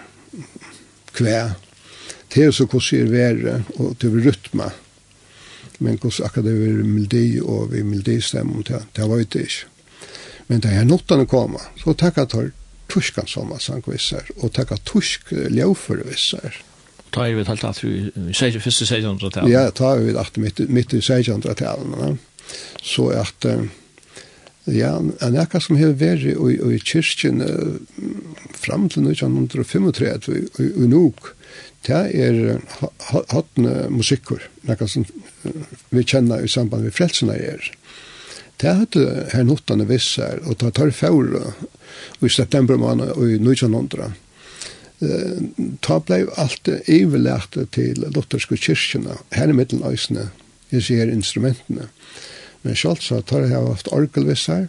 [1.12, 1.54] kvä
[2.34, 4.70] det är så hur er värre och till rytma.
[5.78, 9.46] Men hur akkurat det är melodi och vi melodi stämmer det det var inte
[10.46, 12.50] men det här notan komma så tacka tar
[12.94, 16.54] tuskan som sankvisar och tacka tusk ljoförvisar
[17.10, 20.58] ta er vi helt att vi säger första säsongen Ja, ta er vi att midt,
[20.58, 21.42] mitt i säsongen
[22.82, 23.46] så att
[24.68, 27.40] Ja, en ekka som har vært i, i kyrkjen
[28.52, 31.32] fram til 1935 i, i, i Nuk,
[31.86, 32.58] det er
[33.30, 35.06] hattende musikker, nekka som
[35.94, 37.70] vi kjenner i samband med frelsene er.
[38.58, 41.36] Det hadde her nottene visser, og det tar fjord
[42.20, 44.10] i september måned i 1900.
[45.86, 50.28] Ta blei alt iverlært til lutherske kyrkjene, her i middelen øysene,
[50.74, 51.86] jeg sier instrumentene.
[52.68, 54.66] Men selv så tar jeg haft orkelvisser,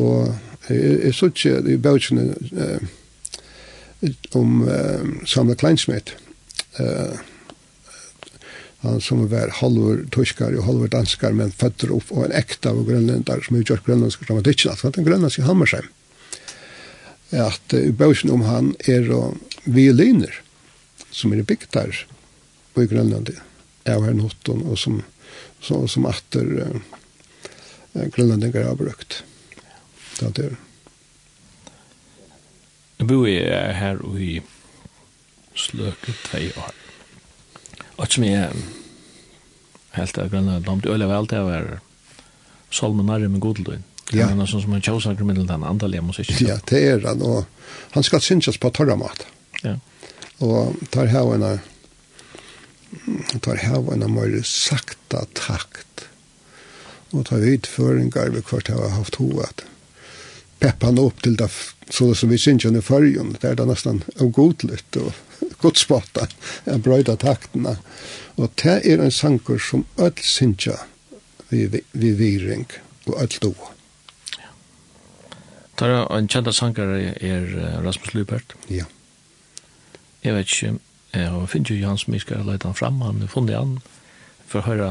[0.00, 0.30] og
[0.72, 2.30] jeg, så ikke i bøkene
[4.38, 6.14] om eh, Samuel Kleinsmith,
[6.80, 7.20] eh,
[8.80, 12.80] han som var halvor tyskar og halvor danskar, men føtter opp og en ekta av
[12.88, 15.92] grønlendar som utgjør grønlandsk dramatikk, at han er grønlandsk i Hammersheim.
[17.44, 19.36] At i bøkene om han er og
[19.68, 20.32] violiner,
[21.12, 22.04] som er bygd der
[22.72, 23.36] på Grønlandet,
[23.84, 25.02] av her Hotton, og som
[25.60, 29.22] så, som atter eh, grunnlendingar har brukt.
[30.18, 30.50] Det er det.
[33.00, 34.32] Nu bor jeg her i
[35.56, 36.74] sløket tve år.
[37.96, 38.50] Og som jeg
[39.96, 41.80] helt av grunnlendingar, om du øyler vel til å være
[42.70, 43.86] salmenare med godeløyn.
[44.10, 44.26] Ja.
[44.26, 46.46] Det er noe som er tjåsaker med den andalige musikken.
[46.46, 47.22] Ja, det er han.
[47.22, 47.44] Og
[47.94, 49.26] han skal synes på torra mat.
[49.62, 49.76] Ja.
[50.42, 51.60] Og tar her og en
[53.40, 56.06] tar hava en mer sakta takt
[57.10, 59.64] og tar utføringar vi kvart har haft hovet.
[60.60, 61.50] Peppan upp til det
[61.90, 65.12] så som vi syns i färgen, det er det nesten ogodligt og
[65.58, 66.28] godspotta
[66.70, 67.76] en brøyda taktene
[68.40, 70.68] Och det är en sanker som öll syns
[71.48, 72.66] vi vi viring
[73.04, 73.54] och öll då.
[74.38, 74.48] Ja.
[75.74, 76.82] Tar en kjent sanker
[77.24, 78.52] är Rasmus Lubert.
[78.66, 78.84] Ja.
[80.22, 80.48] Jeg vet
[81.12, 83.78] Eh, og finner jo han Miska jeg skal han fram, han har funnet han,
[84.46, 84.90] for å høre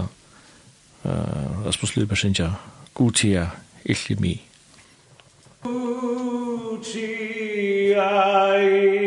[1.06, 2.52] uh, Rasmus Lyberg synge
[2.94, 3.48] God tida,
[3.86, 4.36] illi mi.
[5.64, 8.99] God tida.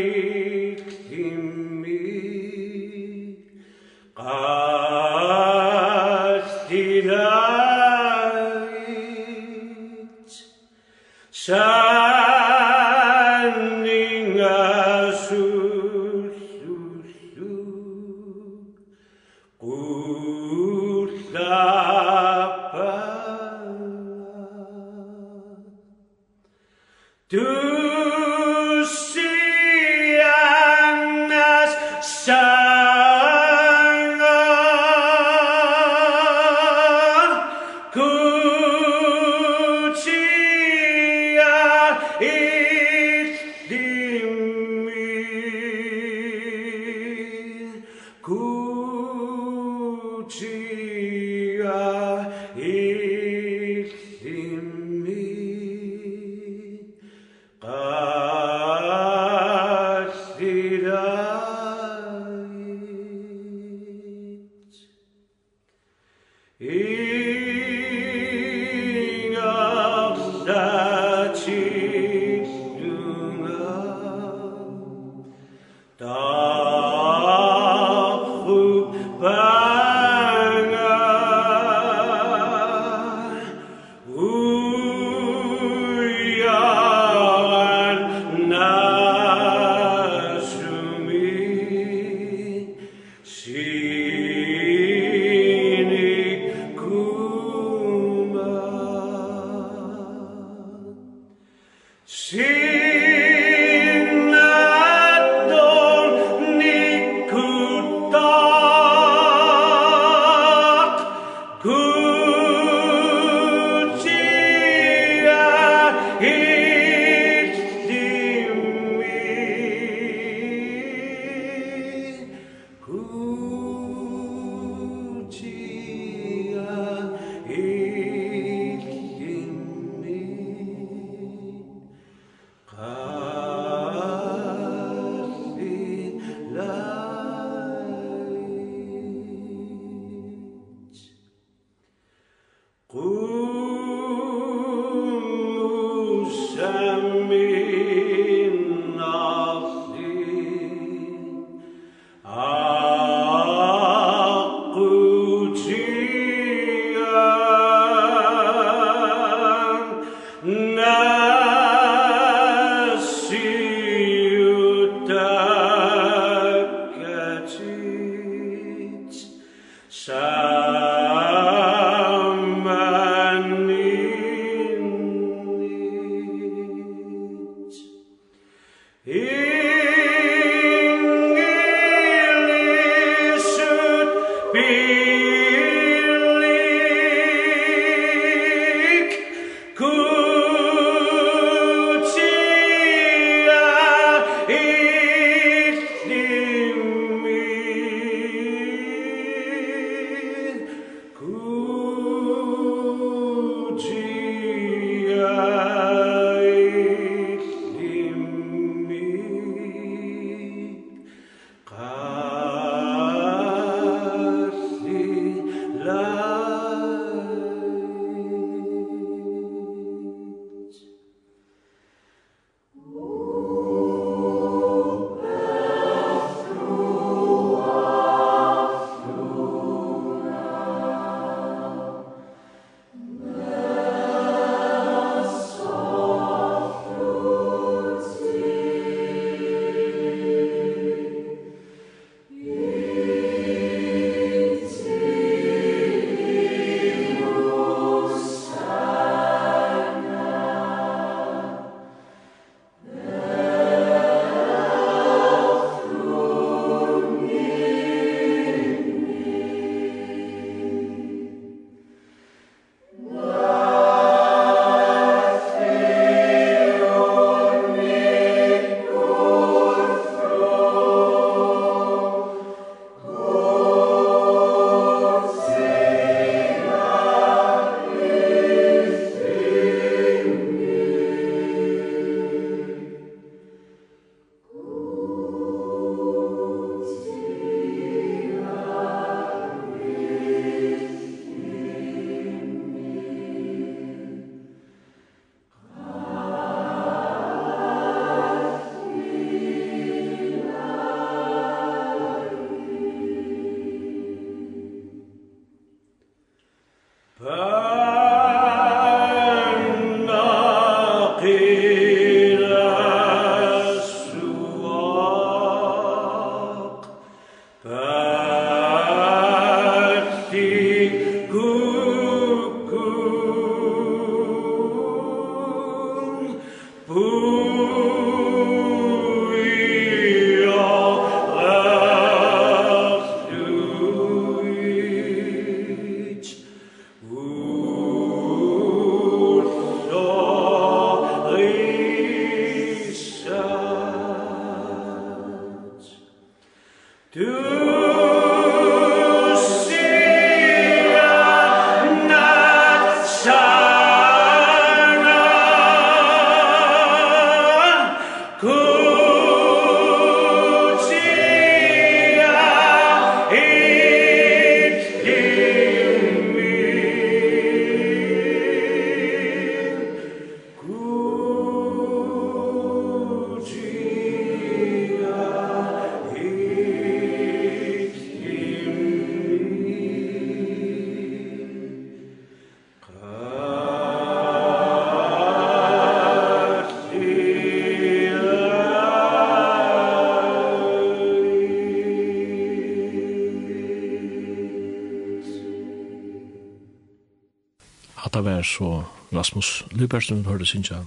[398.42, 400.82] var så Rasmus Lybergstrøm hørte synja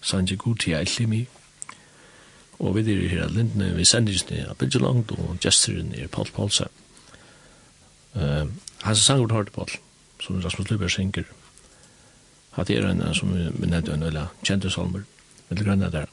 [0.00, 1.26] Sanje Guti Eilimi
[2.58, 6.68] og vi er her lindene vi sendisene av Bidja Langt og gesteren er Paul Paulse
[8.16, 8.44] uh,
[8.82, 9.72] hans sangur hørte Paul
[10.20, 11.24] som Rasmus Lyberg synger
[12.58, 15.06] hatt er en som vi nevnte en eller kjente salmer
[15.48, 16.08] eller grønne der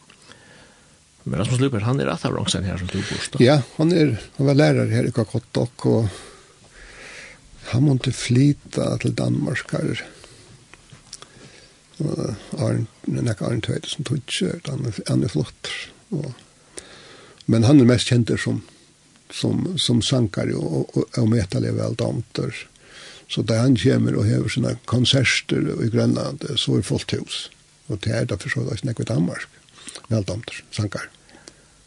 [1.26, 4.12] Men Rasmus Lyberg, han er at av rongsen her som du bor, Ja, han, er,
[4.38, 6.10] han var lærer her i Kakottok, og
[7.72, 10.04] han måtte flyta til Danmark her
[12.00, 15.72] nek Arne Tveit som tutsi, han er flott.
[16.12, 16.32] Og,
[17.52, 18.62] men han er mest kjent som,
[19.32, 22.56] som, som sankar og, og, og metalev vel amter.
[23.32, 27.46] Så da han kommer og hever sine konserter i Grønland, så er fullt hus.
[27.90, 29.48] Og det er derfor så er det ikke i Danmark.
[30.10, 31.10] Vel amter, sankar.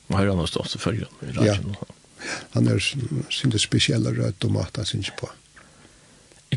[0.09, 1.59] Og her er han stått selvfølgelig i Ja,
[2.57, 5.29] han er sin spesielle rødt og mat han synes på.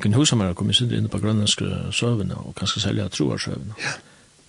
[0.01, 3.75] Jeg kunne huske meg å komme inn på grønlandske søvene og kanskje selge troarsøvene.
[3.77, 3.91] Ja.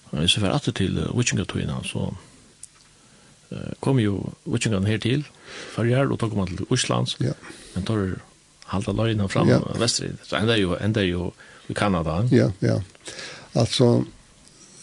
[0.09, 5.27] Og hvis jeg var atter til uh, Witchingatøyene, så uh, kom jo Witchingan her til,
[5.75, 7.19] farger, og tok man til Oslands.
[7.21, 7.35] Ja.
[7.75, 8.01] Men tar
[8.73, 9.61] halda løgene fram ja.
[9.77, 10.17] vestrid.
[10.25, 11.35] Så enda jo, enda jo
[11.69, 12.23] i Kanada.
[12.33, 12.79] Ja, ja.
[13.53, 13.91] Altså,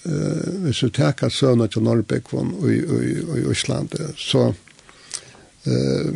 [0.05, 4.51] uh, hvis du tenker søvna til Norrbekkvon i, i i Osland, så
[5.67, 6.15] Uh,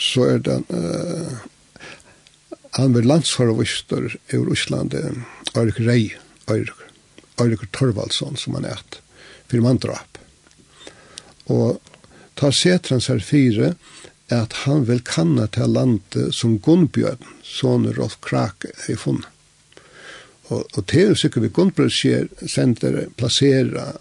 [0.00, 1.34] så er det uh,
[2.76, 4.98] Han var landsforvister ur Íslandi,
[5.54, 6.16] Eirik Rey,
[6.50, 6.80] Eirik,
[7.40, 8.98] Eirik Torvaldsson, som han eit,
[9.46, 10.18] fyrir mandrap.
[11.46, 11.78] Og
[12.34, 13.76] ta setran sær fire,
[14.34, 19.30] at han vil kanna til landet som Gunnbjørn, sånne Rolf Krake, er funnet.
[20.50, 23.92] Og, og til og sikkert vi Gunnbjørn skjer, sender, plassera,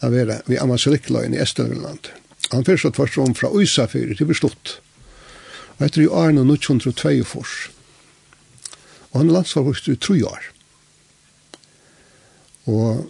[0.00, 2.08] av vera, vi Amasiliklaen i Estelvinland.
[2.48, 4.76] Han fyrir så tvers om fra Øysafyrir til vi.
[5.76, 7.56] Og etter i Arne 1922 fors,
[9.12, 10.50] Og han er landsforvokst i tru år.
[12.66, 13.06] Og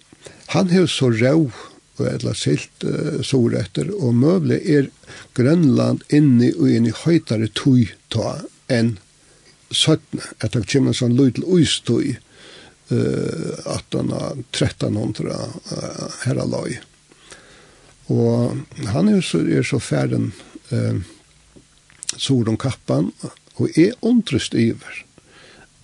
[0.52, 1.48] han har så rau
[1.96, 4.90] og etla silt uh, soretter, og møvle er
[5.36, 8.42] Grønland inni og inni høytare tui ta
[8.72, 8.98] enn
[9.72, 12.18] 17, at det kommer en sånn lydel uistui,
[12.92, 16.76] uh, 18-1300 uh, herraløy.
[18.12, 18.60] Og
[18.92, 20.30] han er så, er så færden
[20.70, 21.00] uh,
[22.12, 23.10] sord om kappan,
[23.56, 25.05] og er ondrest iver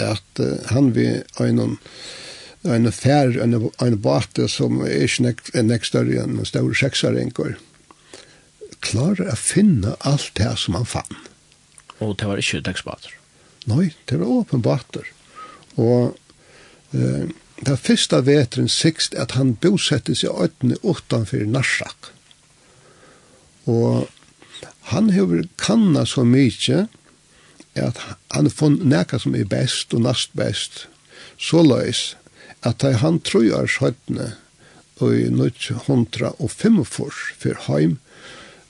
[0.05, 1.09] at uh, han vi
[1.41, 1.79] en
[2.63, 7.57] en fær en en båt som er ikke en ekstra en stor seksarenker
[8.83, 11.19] klarer å finne alt det som han fann.
[12.03, 13.15] Og det var ikke dagsbater?
[13.71, 15.07] Nei, det var åpenbater.
[15.79, 16.17] Og
[16.97, 17.31] eh,
[17.63, 22.11] det første vetren sikst at han bosette seg øyne utenfor Narsak.
[23.71, 24.11] Og
[24.91, 26.89] han har kanna så mykje,
[27.79, 27.99] at
[28.35, 30.87] han fann nekka som er best og nast best,
[31.41, 32.13] så løys
[32.63, 34.35] at da han trøyar skjøttene
[35.03, 37.99] i 1945 for heim,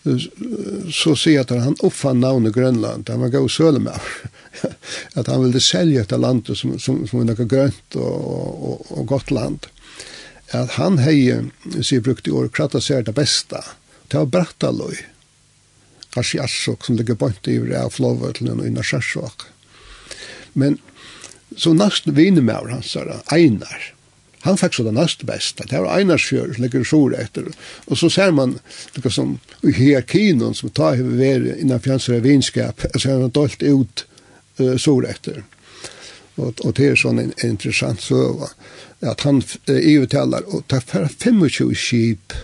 [0.02, 4.02] så sier at han oppfann navnet Grønland, han var gav Sølemar,
[5.18, 8.16] at han ville selge etter landet som, som, som er noe grønt og,
[8.70, 9.68] og, og godt land.
[10.52, 11.32] At han hei,
[11.80, 13.60] sier brukt i år, kratta seg det beste,
[14.08, 14.96] det var Brattaløy,
[16.20, 19.46] Asjasok, som ligger bort i av flåvøtlen og innan Sjarsok.
[20.52, 20.78] Men
[21.56, 23.92] så nast sa det, Einar,
[24.42, 25.64] han fikk så det nast beste.
[25.70, 27.50] Det var Einars fjør, som ligger sår etter.
[27.86, 28.56] Og så ser man,
[28.94, 33.62] det som i hierarkien som tar hver veri innan fjansere vinskap, så er han dolt
[33.62, 34.04] ut
[34.58, 35.44] uh, sår etter.
[36.40, 38.50] Og, og det er sånn en, en interessant søva,
[39.00, 39.38] at han
[39.70, 42.34] uh, ivertalar, og tar 25 skip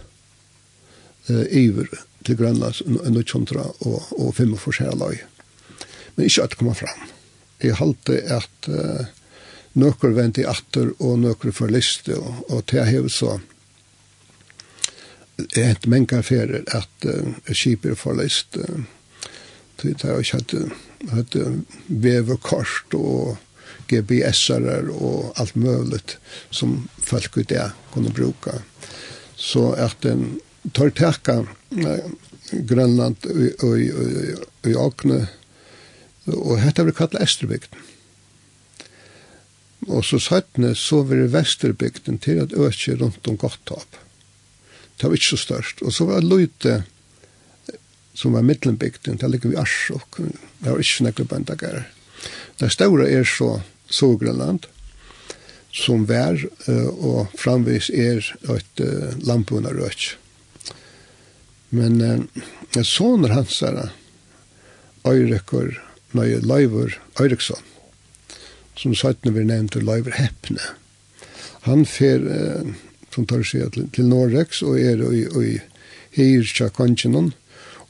[1.33, 1.91] uh, iver
[2.29, 5.23] til Grønlands under kjøntra og, og fem og forskjellig.
[6.17, 7.07] Men ikke at det kommer fram.
[7.63, 9.07] Jeg halte at uh,
[9.79, 13.39] nøkker vent i atter og nøkker for liste, og, og til jeg hev så
[15.55, 18.85] jeg hent menga affærer at uh, skipet for liste, uh,
[19.79, 20.65] til jeg har ikke
[21.15, 21.37] hatt
[21.87, 23.37] veverkort og
[23.89, 26.01] GPS-er og alt mulig
[26.51, 28.57] som folk ut det kunne bruke.
[29.39, 30.41] Så at den
[30.73, 31.43] tar teka
[32.51, 35.21] Grønland i Akne,
[36.29, 37.87] og hetta blir kallet Esterbygden.
[39.89, 44.01] Og så sattne så var det Vesterbygden til at øke rundt om Gotthap.
[44.99, 45.83] Det var ikke så størst.
[45.83, 46.83] Og så var det Løyte,
[48.15, 50.19] som var middelenbygden, det ligger vi Arsjok.
[50.19, 51.85] Det var ikke nekker bandagere.
[52.59, 54.67] Det store er så Sogrønland
[55.73, 58.25] som vær og framvis er
[58.57, 60.17] et uh, landbunarøk.
[61.69, 63.91] Men eh, soner hans er
[65.07, 65.77] Øyrekur
[66.17, 67.63] nøye Løyver Øyreksson,
[68.77, 70.63] som 17 vi nevnte Løyver Heppne.
[71.69, 72.73] Han fer, eh,
[73.15, 75.59] som tar seg til, til Norreks, og er i, i
[76.17, 77.35] Hirtja Kongenon,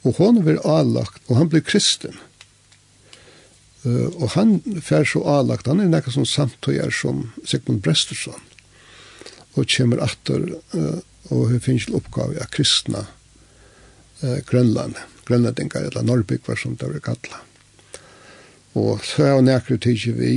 [0.03, 2.15] og hon blir avlagt, og han blir kristen.
[3.85, 8.41] Uh, og han fer så avlagt, han er nekka som samtøyer som Sigmund Brestersson,
[9.55, 10.99] og kommer atter uh,
[11.29, 13.05] og hun finnes oppgave av kristna
[14.21, 14.95] eh, Grønland,
[15.25, 17.41] Grønlandingar, eller Norrbygvar som det var kalla.
[18.77, 20.33] Og så er hun ekkert tidsi vi,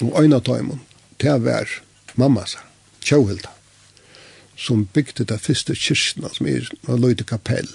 [0.00, 0.82] og øyna tøymon,
[1.20, 1.82] til å være
[2.20, 2.62] mamma sa,
[3.04, 3.52] Kjauhilda,
[4.60, 7.68] som bygde det første kyrkina, som er en løyde kapell.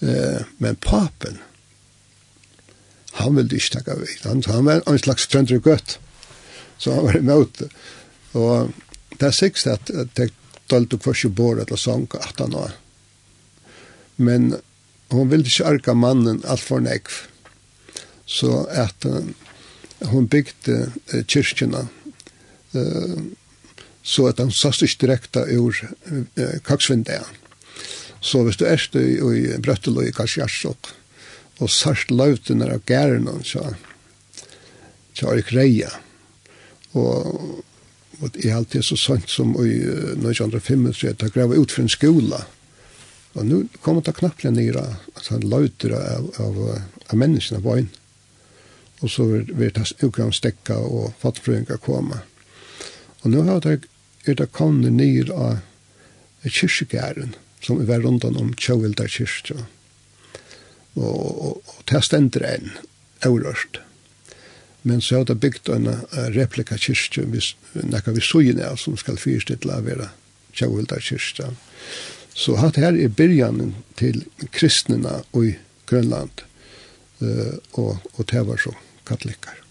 [0.00, 1.38] Eh, men papen,
[3.16, 4.10] han ville ikke takka vi.
[4.26, 5.98] Han, han var en slags frendre gøtt,
[6.78, 7.70] så han var imot det.
[8.36, 8.74] Og
[9.16, 10.34] det er sikkert at det er
[10.68, 12.74] dølt og kvarsi bor eller etter at han var,
[14.16, 14.54] men
[15.12, 17.22] hon ville ikke arka mannen alt for nekv.
[18.26, 19.22] Så at uh,
[20.10, 20.78] hon bygde
[21.14, 21.86] uh, kyrkjena
[22.74, 23.18] uh,
[24.06, 27.24] så at han sast ikke direkta ur uh, kaksvindea.
[28.20, 30.90] Så hvis du erst i, i Brøttelo i Karsjarsok
[31.62, 33.62] og sart lautene av gærene så
[35.16, 35.88] så er greia
[36.92, 37.62] og,
[38.20, 39.78] og jeg er alltid så sant som i
[40.16, 42.42] 1905 så jeg tar grava ut for en skola
[43.36, 44.84] Og nu kommer det knapplega nira,
[45.14, 46.60] altså han lauter av, av,
[47.06, 47.90] av menneskene på inn.
[49.04, 52.22] Og så vil det utgang stekka og fattfrøynga komme.
[53.22, 53.82] Og nu har det
[54.26, 55.60] er det kommet nir av
[56.42, 59.60] kyrkjegæren, som er rundt om Tjøvilda kyrkja.
[60.96, 62.72] Og, og, og det stender enn,
[63.26, 63.82] eurørst.
[64.86, 65.90] Men så har det bygd en
[66.34, 67.26] replika kyrkja,
[67.84, 70.10] nekka vi sujina som skal fyrstidla av vera
[70.56, 71.52] Tjøvilda kyrkja.
[71.52, 75.54] Og Så hatt her er byrjanen til kristnina i
[75.88, 76.42] Grønland,
[77.22, 78.74] uh, og, og det var så
[79.06, 79.62] katolikkar.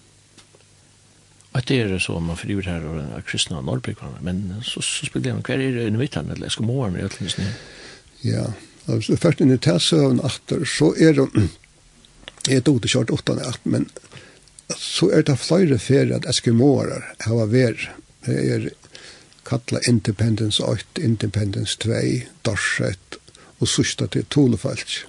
[1.55, 4.17] Att det är så man förlorar här av kristna och norrbyggvarna.
[4.21, 6.29] Men så, så spelar man, hver er det under mittan?
[6.29, 7.21] Eller ska måla med det?
[7.21, 7.43] Liksom.
[8.21, 8.53] Ja,
[8.85, 13.59] alltså först när det här sövn åter så är det är det återkört åttan åt,
[13.63, 13.89] men
[14.77, 17.87] så är det flera färre att eskimoarar har varit
[18.25, 18.69] det är
[19.45, 21.91] kalla Independence 8, Independence 2,
[22.45, 23.19] Dorset
[23.59, 25.05] og sørsta til Tolefalsk.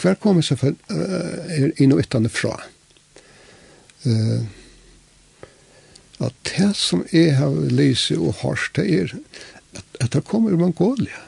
[0.00, 2.56] Hver kommer seg for, uh, er inn og ytterne fra?
[4.06, 4.46] Uh,
[6.20, 9.14] at det som jeg har lyst og hørt det er
[9.76, 11.26] at, at det kommer Mongolia.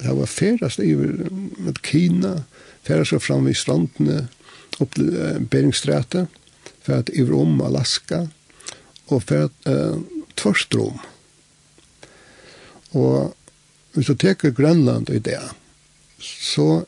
[0.00, 2.42] Det var færast i med Kina,
[2.82, 4.28] færast og fram i strandene,
[4.80, 6.26] opp til uh, Beringstrætet,
[6.82, 8.26] færast i Rom, Alaska,
[9.06, 10.00] og færast uh,
[10.40, 10.98] tvørstrom.
[12.94, 13.34] Og
[13.94, 15.40] hvis du teker Grønland i det,
[16.18, 16.84] så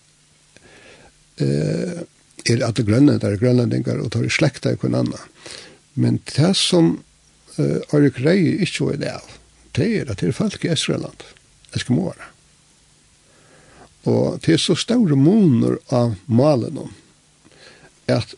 [1.43, 2.03] eh,
[2.47, 5.19] er det at Grønland er grønlandinger og tar i slekta i hverandre.
[5.19, 5.63] annan.
[5.95, 7.03] Men det som
[7.59, 9.37] eh, er Rei ikke er det av,
[9.77, 11.25] det er at det er folk i Esreland,
[11.75, 12.33] Eskimoere.
[14.07, 16.93] Og det er så store moner av malen om
[18.07, 18.37] at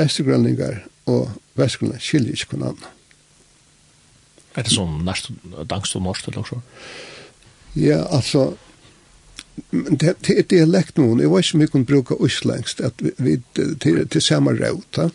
[0.00, 2.95] Esrelandingar og Vestgrønland skiljer ikke hverandre.
[4.56, 5.30] Er det sånn næst
[5.68, 6.60] dangst og morst eller så?
[7.76, 8.54] Ja, altså,
[9.70, 13.36] det, det er dialekt noen, jeg vet ikke om vi kan bruke uslengst, at vi,
[13.54, 15.10] til, til samme råd,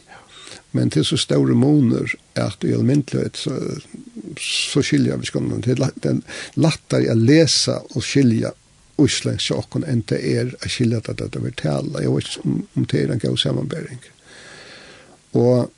[0.78, 3.58] men til så store måneder, at i almindelighet så,
[4.40, 5.64] så skiljer vi skolen.
[5.66, 6.22] Det er
[6.56, 8.54] lettere å lese og skilje
[9.02, 12.04] østlengst sjokken enn det er å skilje at det er tale.
[12.04, 14.02] Jeg vet ikke om, om det er en god sammenbering.
[15.42, 15.72] Og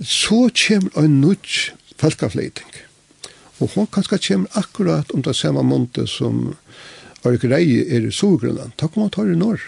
[0.00, 2.80] så kommer en nødt falkafleiting.
[3.60, 6.54] Og hun kanskje kommer akkurat om det samme måned som
[7.24, 8.72] Arik Reie er i Sogrunnen.
[8.76, 9.60] Da kommer han tar i norr.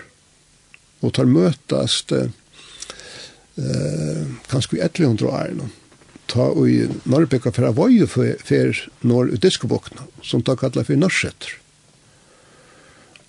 [1.02, 2.30] Og tar møtast eh,
[4.48, 5.68] kanskje i 1100 årene.
[6.32, 8.24] Ta og i Norrbeka fra Vøye for
[9.04, 11.58] norr i diskobokna, som tar kallar for norrsetter.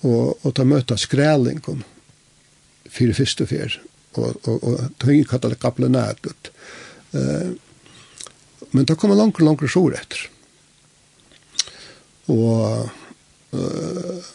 [0.03, 1.83] Og, og ta møtast skrælingen
[2.87, 3.75] fyrir fyrste fyr.
[4.13, 6.53] Og, og, og tøy kallar det kaplenægut.
[7.11, 7.51] Eh,
[8.71, 10.23] Men det kommer langt, langt sår etter.
[12.31, 12.89] Og
[13.53, 14.31] uh,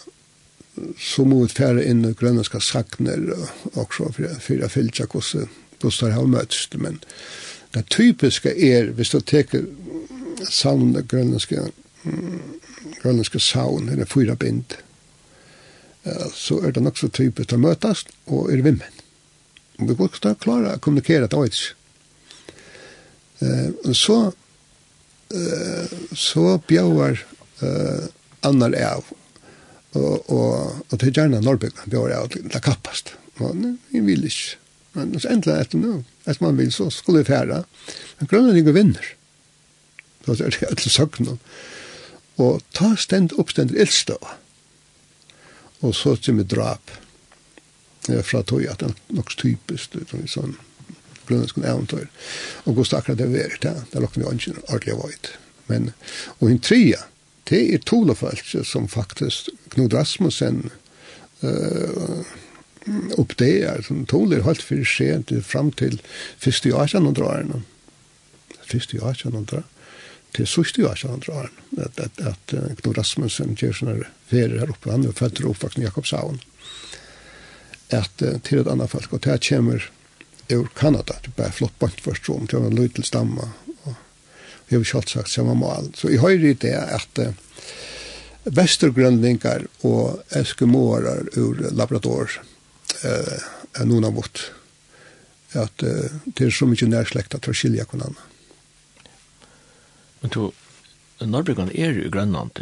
[0.99, 3.33] så må vi fære inn og grønlandske sakner
[3.75, 5.49] også for å fylle seg hvordan
[5.83, 6.69] Gustav har møttes.
[6.79, 7.01] Men
[7.75, 9.67] det typiske er, hvis du teker
[10.47, 11.71] savn grønlandske
[13.03, 14.77] grønlandske saun, eller fyra bind,
[16.35, 19.03] så er det nok så typisk å møtes og er vimmen.
[19.79, 21.65] Og vi går ikke til å klare å kommunikere til oss.
[23.39, 24.19] Eh, så
[25.35, 27.23] eh, så bjøver
[27.63, 28.07] eh,
[28.47, 29.13] annar av
[29.97, 33.15] og, og, og til gjerne Norrbyggen bjøver av til kappast.
[33.39, 34.59] Men vi vil ikke.
[34.97, 35.93] Men så endelig etter nu
[36.25, 37.63] etter man vill så skulle vi fære.
[38.19, 39.15] Men grønlandingen vinner.
[40.27, 41.39] Så det er det alle søkene.
[42.39, 44.23] Og ta stend oppstend ildstøv.
[45.81, 46.91] Och så till med drap.
[48.07, 49.93] Ja, fra tog at det är nok typiskt.
[49.93, 50.57] det är sånn
[51.29, 52.09] grønlandsk eventyr.
[52.67, 55.31] Og gå stakkar det vi er til, der lukker vi ikke ordentlig av høyt.
[55.69, 55.93] Men,
[56.41, 57.05] og en tria,
[57.49, 60.69] det er Tolofalsk som faktisk Knud Rasmussen
[61.45, 62.37] uh,
[63.21, 65.99] oppdeger, som Tol er holdt for sent fram til
[66.41, 67.63] første i 1800-årene.
[68.69, 69.65] Første i 1800
[70.37, 75.07] til sørste i 1800-årene, at, at, at Knud Rasmussen gjør sånne ferie her oppe, han
[75.09, 76.41] er født til oppvakten i Jakobshavn
[77.95, 79.89] at uh, til et annet folk, og det kommer
[80.49, 81.17] ur Kanada.
[81.25, 83.51] Det var flott bort først rom, det var en stamma.
[83.85, 83.95] Og
[84.69, 85.93] jeg har ikke sagt samma mål.
[85.97, 87.33] Så i hører det at uh,
[89.81, 92.31] och og eskimoarar ur Labrador
[93.05, 93.39] eh
[93.73, 94.53] är noen av vårt.
[95.53, 98.23] At uh, det er så mycket närsläkt att å skilja hverandre.
[100.21, 100.51] Men du,
[101.21, 102.59] Norrbryggan er jo grønland,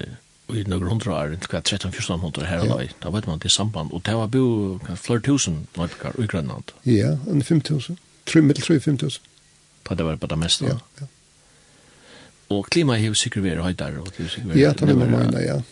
[0.48, 3.48] i några hundra år, inte kvar 13-14 hundra här och där, då vet man det
[3.48, 3.92] samband.
[3.92, 6.72] Och det var bo flera tusen nöjpekar i Grönland.
[6.82, 7.96] Ja, en 5 tusen.
[8.24, 9.22] Tre, mittel tre, 5 tusen.
[9.88, 10.64] Det var bara det mesta.
[10.66, 11.06] Ja, ja.
[12.48, 14.02] Och klima har ju säkert varit höjdare.
[14.54, 15.62] Ja, det var man ja.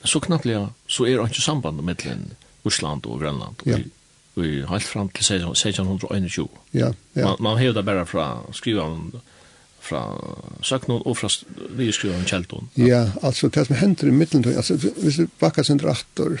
[0.00, 2.30] Men så knappt ja, så är det inte samband mellan
[2.62, 3.56] Osland och Grönland.
[3.64, 3.78] Ja.
[4.34, 6.50] Och helt fram till 1621.
[6.70, 7.24] Ja, ja.
[7.24, 9.20] Man, man har det bara från skriva om
[9.82, 10.02] fra
[10.62, 11.30] søknån og fra
[11.76, 12.70] vidskriven kjeldån.
[12.78, 16.38] Ja, altså det som hender i middeltøy, altså hvis du bakkar sin rattor,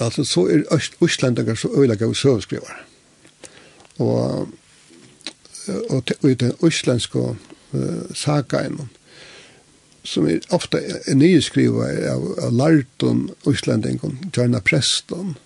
[0.00, 0.64] altså så er
[1.04, 2.84] Østlandinger så øyelaga og søvskrivar.
[3.98, 4.48] Og,
[5.90, 7.36] og, i den østlandske uh,
[8.14, 8.90] sagaen,
[10.04, 15.36] som er ofte er nyskrivar av, av larton Østlandingen, tjørna preston,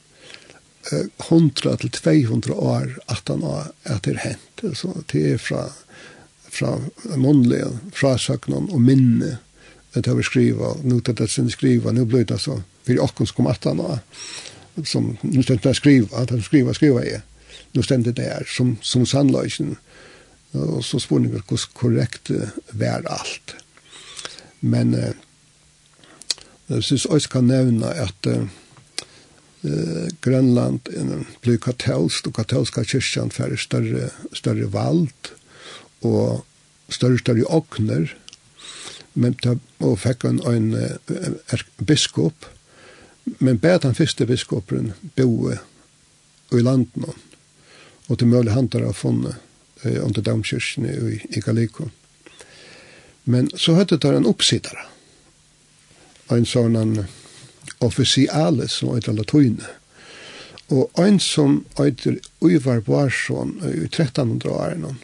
[0.93, 4.77] uh, 100 til 200 år, 18 år, at det er hent.
[4.77, 5.71] Så det er fra
[6.51, 6.77] fra
[7.17, 9.39] månlige frasøkene og minne
[9.95, 13.03] det har vi skriva, nu tar det sin skriva, nu blir det så, vi jeg
[13.03, 13.81] åkken kom at han
[14.87, 17.23] som nu stendt det skriva, at han skriva, skriva jeg,
[17.75, 19.77] nu stendt det her, som, som sannløysen,
[20.53, 22.31] og så spør jeg hvordan korrekt
[22.73, 23.57] vær alt.
[24.61, 25.15] Men eh,
[26.69, 28.47] jeg synes også kan nevne at eh,
[30.23, 30.81] Grønland
[31.43, 35.09] blir katolsk, og katolska kyrkjan færre større, større vald,
[36.07, 36.45] og
[36.89, 38.15] større større åkner,
[39.15, 41.37] men ta, og fikk han en, en,
[41.87, 42.47] biskop,
[43.39, 45.59] men bæt han første biskopen boe
[46.53, 47.15] i landet,
[48.09, 49.37] og til mulig han der har funnet
[49.85, 51.91] eh, under domkirken i, i Galiko.
[53.25, 54.87] Men så hørte det en oppsittare,
[56.31, 56.97] en sånn en
[57.85, 59.69] officiale som heter Latoine,
[60.71, 64.95] og en som heter Uivar Barsson i 1300 årene,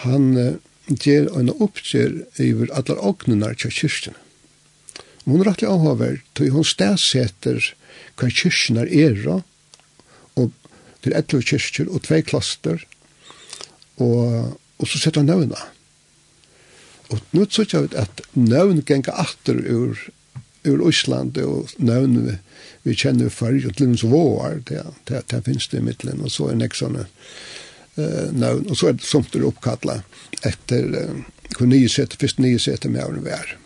[0.00, 0.54] han uh,
[0.86, 4.16] ger en uppger över alla ognunar till kyrkene.
[5.24, 7.62] Og hun er rettelig avhaver, tog hun stedseter
[8.18, 9.36] hva kyrkjen er era,
[10.34, 10.50] og
[11.04, 12.82] til etter kyrkjer og tvei kloster,
[14.02, 15.60] og, og så setter han nøvna.
[17.12, 20.00] Og nå tror jeg at nøvn ganger atter ur,
[20.66, 22.36] ur Ísland, og nøvn vi,
[22.88, 26.34] vi kjenner før, og til og vår, det, det, det finnes det i midtelen, og
[26.34, 27.06] så er det ikke sånne,
[27.96, 31.18] eh, navn, og så er det somt er oppkattlet etter eh,
[31.56, 33.56] hvor nye sete, først nye med åren vær.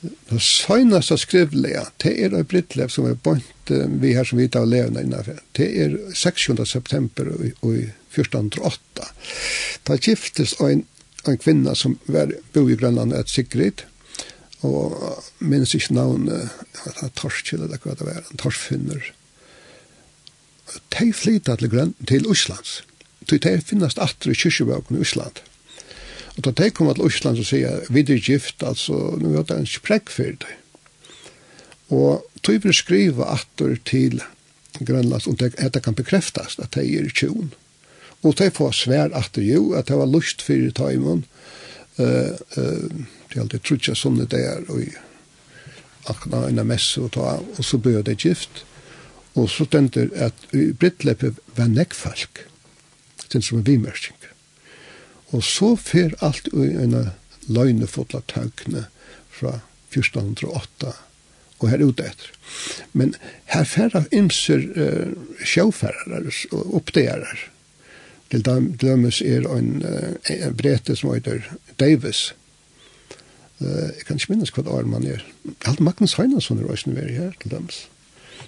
[0.00, 4.66] Det søgneste skrivlige, det er et brittlev som er bort vi her som vi tar
[4.66, 5.40] levende innenfor.
[5.56, 6.50] Det er 6.
[6.64, 7.74] september og, og
[8.14, 9.08] 1408.
[9.88, 10.84] Da giftes en,
[11.26, 13.84] en kvinna som var, bo i Grønland, et Sigrid,
[14.66, 14.96] og
[15.38, 16.50] minns ikke navnet,
[16.86, 19.12] at han torskjøler, det var en torskfinner,
[20.98, 22.82] de flytta til grøn, til Øslands.
[23.28, 25.42] Så de finnes atre i kyrkjebøkken i Øsland.
[26.36, 29.56] Og da de kommer til Øsland og sier, vi er gift, altså, nu er det
[29.58, 30.54] en sprekk for det.
[31.88, 34.22] Og de vil skriva atre til
[34.78, 37.52] Grønlands, og det, det kan bekreftes at de er i tjon.
[38.22, 41.24] Og de får svær atre jo, at det var lust for taimen,
[41.98, 44.94] eh eh det alltid trutja sånne der og
[46.08, 48.64] akna en messe og ta og så bød det gift
[49.38, 50.48] Og så stender at
[50.80, 52.42] brittleppet var nekkfalk,
[53.32, 54.16] den som er vimersing.
[55.36, 56.96] Og så fer alt i en
[57.52, 58.86] løgnefotla tankene
[59.38, 59.60] fra
[59.92, 60.94] 1408
[61.58, 62.32] og her ute etter.
[62.92, 63.14] Men
[63.52, 65.14] her færre ymser uh,
[65.44, 66.22] sjåfærere
[66.52, 67.36] og oppdegjere.
[68.30, 68.44] Til
[68.80, 71.42] dømes er en, uh, brete som heter
[71.80, 72.28] Davis.
[73.58, 75.24] Uh, jeg kan ikke minnes hva det er man er.
[75.66, 77.86] Alt Magnus Heinansson er også nere her til dømes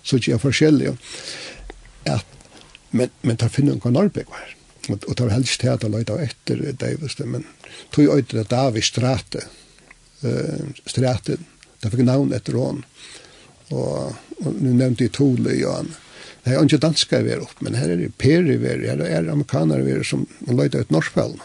[0.03, 0.95] så ikke er forskjellig.
[2.09, 2.27] At,
[2.91, 4.55] men, men ta finner en Norrbeck var.
[4.89, 7.47] Og, og ta helst til at han løyde etter Davis, men
[7.95, 9.45] tog jo etter David Strate,
[10.25, 11.37] uh, Strate,
[11.81, 12.83] da fikk navn etter hon.
[13.71, 15.93] Og, og nu nevnte jeg Tole, Johan.
[16.41, 19.29] Det er ikke danska vi opp, men her er det peri vi er, her er
[19.29, 21.45] amerikanere vi er som løyde ut norskfellene.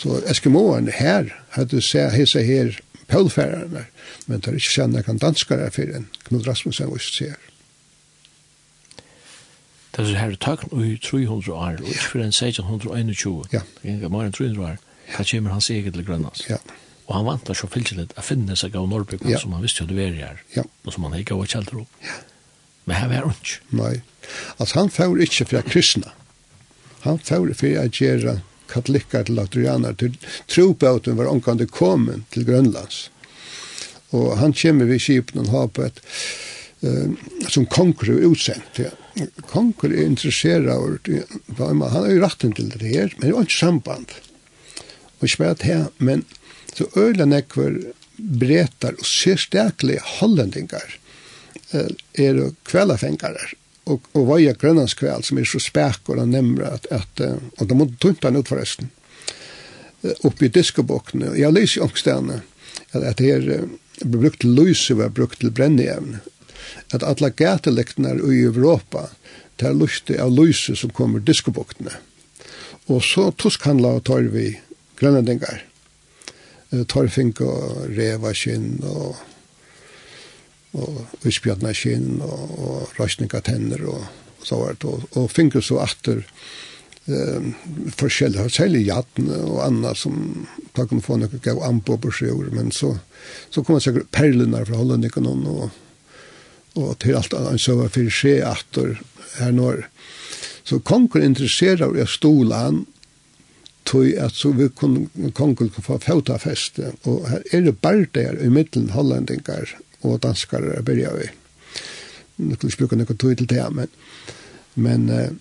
[0.00, 2.78] Så Eskimoen her hadde sett hese her
[3.10, 3.84] pølfererne,
[4.26, 7.49] men det er ikke kan danskere for en Knud Rasmussen og Øst sier.
[9.96, 13.48] Det er her tøkken i 300 år, og ikke for en 1621.
[13.52, 13.64] Ja.
[14.06, 14.78] Mer enn 300 år.
[15.10, 16.44] Her kommer hans eget til Grønlands.
[16.48, 16.60] Ja.
[17.08, 19.40] Og han vant så fylkjellet å finne seg av Norrbyg, ja.
[19.42, 20.42] som han visste jo det var her.
[20.54, 20.62] Ja.
[20.86, 22.04] Og som han ikke var kjelder opp.
[22.06, 22.18] Ja.
[22.86, 23.58] Men her var han ikke.
[23.80, 23.94] Nei.
[24.58, 26.14] Altså han får ikke fra kristna.
[27.02, 28.36] Han får for å gjøre
[28.70, 29.96] katolikker til latrianer.
[30.50, 33.08] Trobåten var omkant kommet til Grønlands.
[34.14, 36.00] Og han kommer ved skipen og har på et
[37.52, 38.80] som konkur er utsent.
[39.50, 41.08] Konkur er interessera og
[41.58, 44.14] han har jo ratten til det her, men det var ikke samband.
[45.20, 46.24] Og ikke bare det, men
[46.72, 47.76] så øyla nekver
[48.16, 50.96] bretar og sérstaklige hollendingar
[51.72, 53.52] er jo kvelafengare
[53.90, 57.78] og, og vaja grønlandskvel som er så spekk og han nemmer at, at og de
[57.78, 58.90] måtte tunta han ut forresten
[60.26, 60.64] oppi i
[61.38, 62.40] jeg leser i ångstene
[62.92, 63.64] at, at det er
[64.04, 66.20] brukt løse var brukt til brennevne
[66.94, 69.08] at alla gatelektene i Europa
[69.60, 71.92] tar lusti av lyse som kommer diskobuktene.
[72.90, 74.52] Og så tuskhandla og tar vi
[75.00, 75.66] grønnendingar.
[76.88, 79.18] Torfink og reva kinn og
[80.78, 84.04] og uspjatna skinn og, og røsninga tenner og,
[84.38, 86.22] og så vart og, og finkur så atter
[87.10, 87.48] eh,
[87.98, 90.46] forskjellig, særlig jatten og anna som
[90.76, 92.94] da kunne få noe gav anbo på sjøer, men så,
[93.50, 95.10] så kom det sikkert perlene fra Holland
[95.50, 95.70] og
[96.78, 98.96] og til alt annet så var for skje atter
[99.38, 99.84] her når.
[100.64, 102.84] Så kongen interesserer av stola han,
[103.88, 108.38] tog at så vi kunne kongen kunne få fjautafeste, og her er det bare der
[108.38, 111.28] i middelen hollendingar og danskare er byrja vi.
[112.40, 113.90] Nå skulle ikke bruke noe tog til det, men,
[114.74, 115.32] men eh,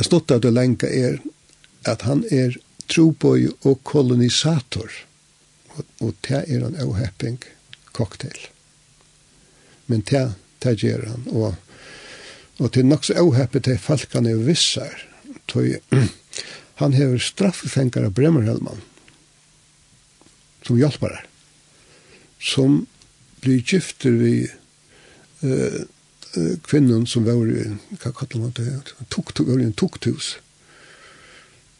[0.00, 1.20] stått av det lenge er
[1.86, 2.56] at han er
[2.90, 4.90] troboi og kolonisator,
[5.76, 7.38] og, og det er en avhepping
[7.92, 8.55] cocktail
[9.86, 10.24] men det,
[10.64, 11.26] det gjør han.
[11.32, 11.54] Og,
[12.58, 14.94] og til nok så åheppet til falkene og vissar.
[15.48, 15.66] tog,
[16.82, 18.82] han hever straffefenger av Bremerhelman
[20.66, 21.26] som hjelper her.
[22.42, 22.86] Som
[23.40, 24.34] blir gifter vi
[25.44, 25.82] uh,
[26.36, 27.68] uh, kvinnen som var i,
[28.02, 30.36] hva kallar man det, tok, var i en tukthus.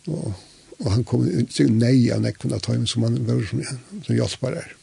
[0.07, 0.37] Og,
[0.79, 3.65] og han kom, nei, av han av tøymen som han var som,
[4.07, 4.75] som hjelper her.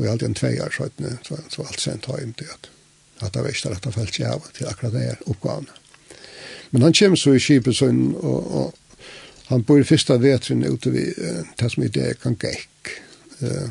[0.00, 0.88] Og jeg hadde en tveier, så,
[1.28, 2.70] så, så alt sent har jeg til at,
[3.20, 5.76] at det var ikke rett og felt seg av til akkurat det her oppgavene.
[6.70, 8.74] Men han kommer så i Kipesund, og, og
[9.50, 12.94] han bor i første vetren ute ved uh, det som i det kan gäck
[13.42, 13.68] uh,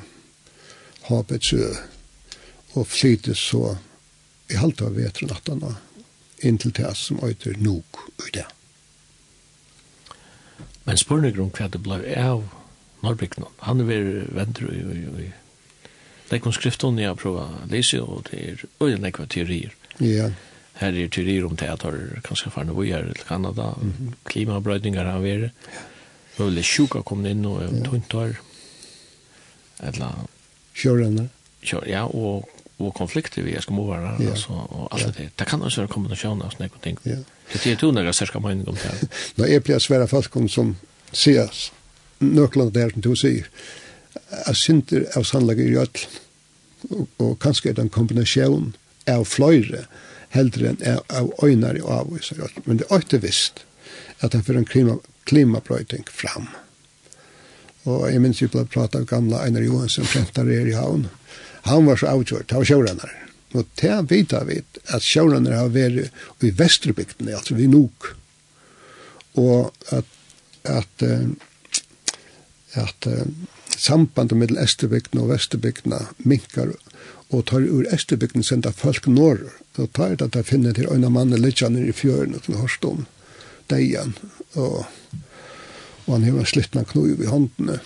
[1.09, 1.73] havets ö
[2.77, 3.77] og flytet så
[4.53, 5.63] i halta av vetren at han
[6.45, 8.45] in till det som øyter nok i det.
[10.84, 12.43] Men spurningar om hva det ble av
[13.03, 13.49] Norrbyggna.
[13.65, 15.32] Han er ved venter i, i, i
[16.30, 19.73] Lekon skrifton jeg prøver å lese, og det er øyne lekva teorier.
[19.99, 20.30] Ja.
[20.80, 24.13] Her er teorier om teater, kanskje farne vujar til Kanada, mm -hmm.
[24.23, 25.51] klimabrøydingar har vært,
[26.38, 27.84] mulig sjuka kom inn og ja.
[27.84, 28.39] tuntar,
[29.84, 30.27] eller...
[30.75, 31.30] Kjørende.
[31.63, 34.30] Kjør, ja, og, og konflikter vi skal move måvare, ja.
[34.30, 35.11] altså, og alt ja.
[35.17, 35.30] det.
[35.39, 36.99] Det kan også være kombinasjoner og sånne ting.
[37.05, 37.17] Ja.
[37.53, 39.09] Det er to når jeg ser skal mening om det.
[39.38, 40.75] Nå er det svære folk som
[41.11, 41.49] sier
[42.19, 43.47] nøklene der som du sier,
[44.30, 46.17] er synder av sannlager i øtlen.
[46.89, 48.71] Og, og kanskje er det en kombinasjon
[49.09, 49.84] av fløyre,
[50.32, 52.39] heldre enn av, av øynar i avvis i.
[52.65, 53.63] Men det er ikke visst
[54.23, 54.97] at han fører en klima,
[55.30, 56.47] klimabrøyting fram.
[57.88, 61.07] Og jeg minns vi ble pratet av gamla Einar Johansson, fremtar er i havn.
[61.67, 63.15] Han var så avgjort, han var sjårenner.
[63.57, 64.59] Og det vet vi
[64.93, 68.11] at sjårenner har vært i Vesterbygden, altså vi nok.
[69.39, 70.09] Og at,
[70.69, 71.05] at,
[72.77, 73.09] at, at
[73.80, 75.95] sambandet mellom Esterbygden og Vesterbygden
[76.27, 76.73] minkar
[77.30, 79.39] og tar ur Esterbygden senda folk norr.
[79.75, 83.05] så tar det at jeg finner til øyne mannen litt i fjøren og til Horstom,
[83.69, 84.15] Dejan,
[84.55, 84.86] og,
[86.05, 87.80] og han hever slittna knov i håndene.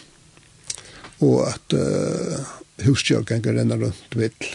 [1.19, 2.39] Og at uh,
[2.85, 4.49] husjørgengen renner rundt vill.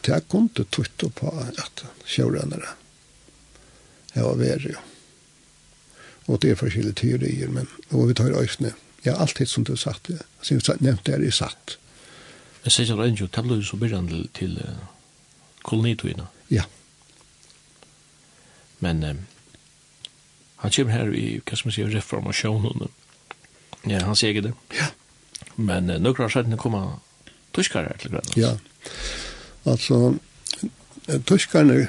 [0.00, 2.72] Det er kun til tvitt på at sjørennere.
[4.14, 4.80] Det var verre, jo.
[6.26, 8.72] Og det er forskjellige teorier, men og vi tar øyne
[9.04, 10.22] Ja, alt det som du har sagt, ja.
[10.42, 11.76] som jeg nevnte er i satt.
[12.64, 14.86] Jeg sier jeg rent jo, taler du så begynnende til til uh,
[15.64, 16.26] kolonitøyene?
[16.50, 16.64] Ja.
[18.80, 19.18] Men um,
[20.64, 22.88] han kommer her i, hva skal man si, reformasjonen.
[23.84, 24.54] Ja, han sier det.
[24.72, 24.88] Ja.
[25.56, 26.86] Men uh, noen år siden komme
[27.54, 28.38] tyskere her til grønne.
[28.40, 28.54] Ja,
[29.68, 30.16] altså,
[31.28, 31.88] tyskerne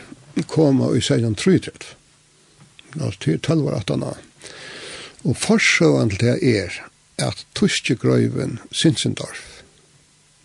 [0.51, 1.95] kom i 1633.
[2.99, 4.19] Altså, til 12 år 18 år.
[5.25, 6.75] Og forsøvann til det er
[7.17, 9.61] at tyske grøyven Sinsendorf,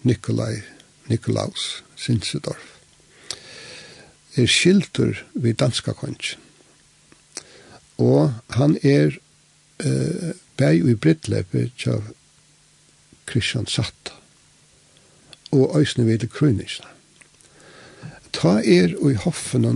[0.02, 0.60] Nikolai
[1.08, 2.76] Nikolaus Sinsendorf,
[4.36, 6.38] er skiltur vid danska kongen.
[7.98, 9.18] Og han er
[9.84, 12.06] uh, bæg i brittlepet av
[13.26, 14.16] Kristian Satta
[15.50, 16.86] og æsne ved Krønisna.
[18.32, 19.66] Ta er og i hoffen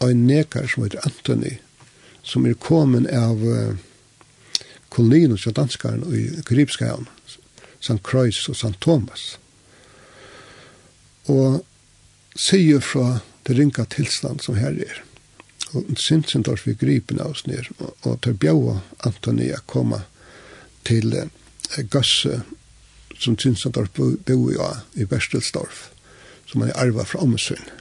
[0.00, 1.58] av en nekar som heter Antoni,
[2.24, 3.76] som er kommet av uh,
[4.94, 7.08] kolonien og danskaren i Karibskajan,
[7.80, 8.00] St.
[8.06, 8.76] Croix og St.
[8.80, 9.34] Thomas.
[11.26, 11.64] Og
[12.36, 15.02] sier fra det ringa tilstand som her er.
[15.74, 17.66] Og Sinsendorf vi gripen av oss ned,
[18.04, 20.04] og tar bjaua Antonia komma
[20.86, 21.30] til eh,
[21.90, 22.42] Gøsse,
[23.18, 24.58] som Sintzendorf bo i,
[24.94, 25.88] i Berstelsdorf,
[26.46, 27.72] som han er arva fra Omsund.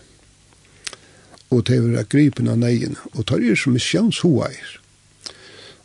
[1.53, 4.79] Og til å gripen av neien, og tar er som misjonshoa er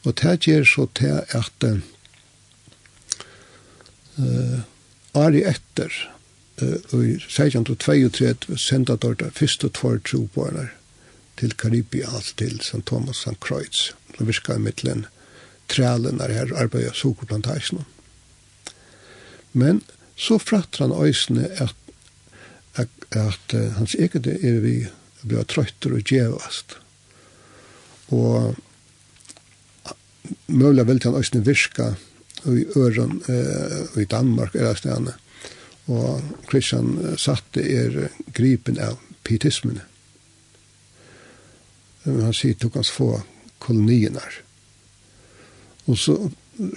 [0.04, 1.64] Og det gjør så til at
[4.18, 4.60] uh,
[5.18, 5.90] Ari etter
[6.62, 10.68] uh, i 1632 senda der det første tvær trobårene
[11.38, 12.86] til Karibia, alt til St.
[12.86, 13.40] Thomas St.
[13.40, 13.92] Kreutz.
[14.18, 15.06] Det virka i mittelen
[15.68, 17.86] trælen der her arbeidet sokopplantasjonen.
[19.52, 19.82] Men
[20.16, 21.74] så fratter han øysene at,
[22.74, 24.86] at, at uh, hans eget er vi
[25.26, 26.76] blir trøytter og djevast.
[28.14, 28.56] Og
[30.46, 31.92] mulig vel til han øyne virka
[32.46, 33.22] i øren
[33.96, 35.14] i Danmark eller stedene.
[35.88, 39.80] Og Kristian satte er gripen av pietismene.
[42.04, 43.22] Men han sier tok hans få
[43.58, 44.42] koloniernar.
[45.88, 46.16] Og så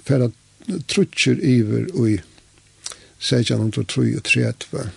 [0.07, 2.17] fer han trutcher iver i
[3.21, 4.89] 1633 og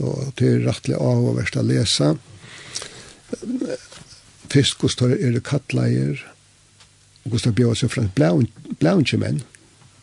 [0.00, 2.14] Og det er rettelig av og verst å lese.
[4.50, 6.22] Fiskostar er det kattleier,
[7.24, 9.42] og Gustav Bjørn så fra blaunche menn,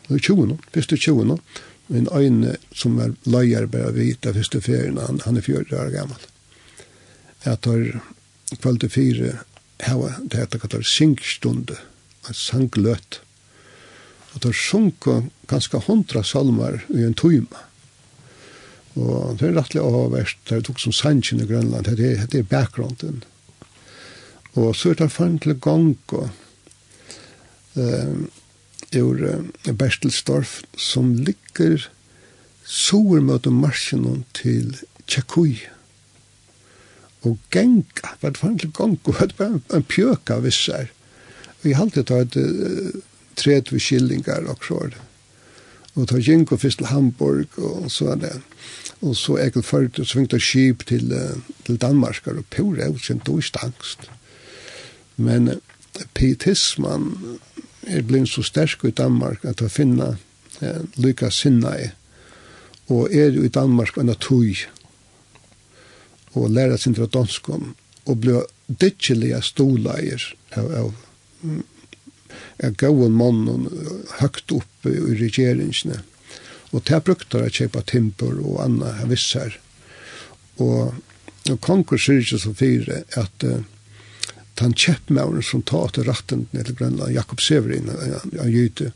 [0.08, 1.40] og det er 20 nå, første 20 nå,
[1.88, 6.26] Men øyne som er løyer bare vita første ferien, han, han er 40 år gammel.
[7.46, 8.02] Jeg tar
[8.62, 9.30] kveld til fire,
[9.80, 11.78] hava, det heter er synkstunde,
[12.28, 13.22] en sangløt.
[14.34, 17.64] Og det er sunket ganske hundra salmer i en tøyma.
[18.98, 22.42] Og det er rettelig avverst, det er tok som sannsyn i Grønland, det er, det
[22.42, 23.24] er bakgrunden.
[24.58, 26.30] Og så er det fann til gang, og
[27.78, 31.90] eh, ur uh, Berstelsdorf, som ligger
[32.68, 35.58] sår mot marsjen til Tjekui.
[37.26, 40.92] Og genka, hva det var egentlig gongo, og det var en pjøka vissar.
[41.62, 43.02] Og jeg halte ta et uh,
[43.38, 44.82] tret skillingar og så.
[45.98, 48.36] Og ta genko fyrst til Hamburg og så er det.
[49.02, 53.42] Og så ekel ført, svingt finkt skip til, uh, til Danmark og pura utkjent og
[53.42, 54.10] i stangst.
[55.18, 57.40] Men uh, pietisman
[57.88, 60.18] er blind så sterk i Danmark at jeg finner
[60.62, 61.90] eh, lykka sinna i.
[62.94, 64.68] Og er i Danmark enn tøy
[66.38, 67.74] og læra sin fra danskon
[68.08, 70.24] og ble ditchelige stoleier
[70.56, 70.94] av, av,
[72.64, 73.68] av mann mannen
[74.20, 76.02] høgt oppe i regjeringsne.
[76.76, 79.58] Og til brukte å kjøpe timper og anna her.
[80.64, 80.94] Og,
[81.50, 83.64] og konkurs er ikke så fire at uh,
[84.60, 88.92] han kjeppmauren som tar til ratten til Grønland, Jakob Severin, han gyte,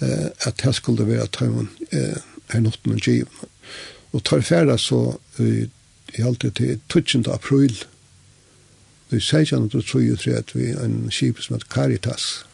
[0.00, 2.18] uh, at her skulle være tøymen uh,
[2.52, 3.50] her notten og given.
[4.12, 5.68] Og tar færa så i,
[6.18, 7.28] i alltid til 12.
[7.32, 7.74] april,
[9.10, 12.44] i 1633 at vi en skip som heter Caritas,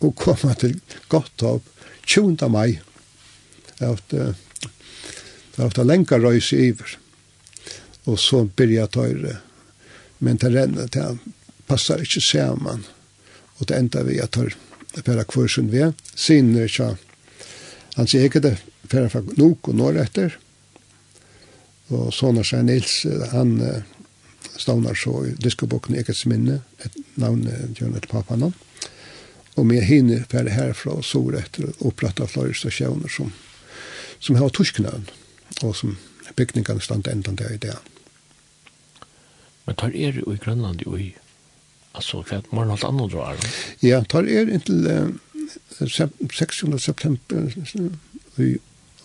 [0.00, 1.62] og kom til godt Gotthop
[2.06, 2.36] 20.
[2.48, 2.78] mai,
[3.80, 4.34] efter,
[5.58, 6.96] efter lenka røys i iver.
[8.06, 9.36] Og så byrja tøyre
[10.18, 11.20] men det renner til han
[11.68, 12.84] passar ikke saman.
[13.58, 14.54] Og det enda vi at tar
[15.04, 15.92] pera kvar sin er.
[16.28, 16.96] Ikke
[17.96, 18.56] han sier ikke det
[18.88, 20.38] pera fra nok og når etter
[21.88, 23.00] og sånne seg Nils
[23.32, 23.58] han
[24.58, 26.60] stavnar så i diskoboken Ekets minne.
[26.84, 28.50] Et navn gjørne til pappan
[29.58, 33.32] og med hinne pera herfra og sår etter å opprette flere stasjoner som
[34.20, 35.06] som har torsknøvn
[35.62, 35.96] og som
[36.36, 37.76] bygningene stand enda der i det.
[39.68, 41.10] Men tar er i Grønland jo i?
[41.92, 43.40] Altså, hva er morgen alt annet du er?
[43.84, 45.10] Ja, tar er inntil uh,
[45.84, 46.78] 16.
[46.80, 47.50] september
[48.40, 48.54] i,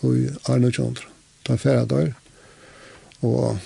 [0.08, 1.10] i Arne Kjandra.
[1.44, 2.12] Tar ferdig der.
[3.20, 3.58] Og,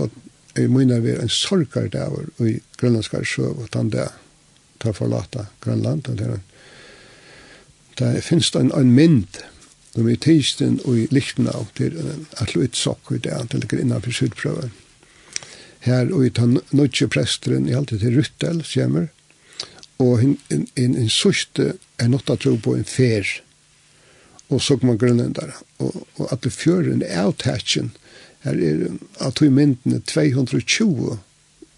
[0.00, 0.16] og
[0.56, 4.10] jeg mener vi er en sorgar der i grønlandskar sjø, og den der
[4.82, 6.08] tar forlata Grønland.
[6.10, 6.40] Og der,
[7.98, 9.38] der finnes det en, en mynd
[9.92, 13.84] som er tisten og i liktene av til en atloitsokk i det, til det ligger
[13.84, 14.74] innanfor sydprøven
[15.86, 19.08] her og i den nødje presteren i alt til Ryttel, kjemmer,
[19.98, 23.28] og en, en, en, en sørste er nått å tro på en fer,
[24.52, 27.92] og så kommer man der, og, og at det fjøren er avtatjen,
[28.44, 28.82] her er
[29.24, 31.16] at vi myndene 220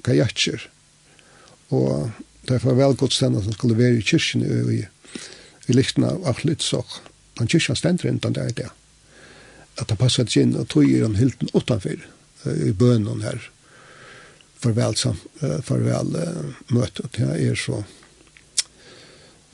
[0.05, 0.67] kajatsjer,
[1.71, 2.11] og
[2.49, 5.21] derfor vel godt stendet som skulle være i kyrkjen i, i,
[5.69, 6.99] i liktene av Achlitsoch,
[7.39, 8.71] han kyrkjen stender ikke den der i det,
[9.79, 12.03] at det passet inn, og tog i den hilden utenfor,
[12.49, 13.39] i bønnen her,
[14.63, 14.97] farvel,
[15.65, 17.09] farvel uh, møte.
[17.17, 17.83] Det er så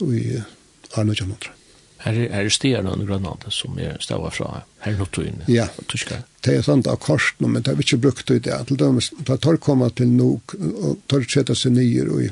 [0.03, 0.41] i
[0.95, 1.53] Arne Kjernhundra.
[2.05, 5.65] Her er, er stierne under Grønland som er stavet fra her nå tog inn, ja.
[5.89, 6.21] tyskere.
[6.45, 8.57] Det er sånn av korsen, men det har vi ikke brukt i det.
[8.69, 12.31] Til dem, da tar kommet til nok, og tar sette seg nye og i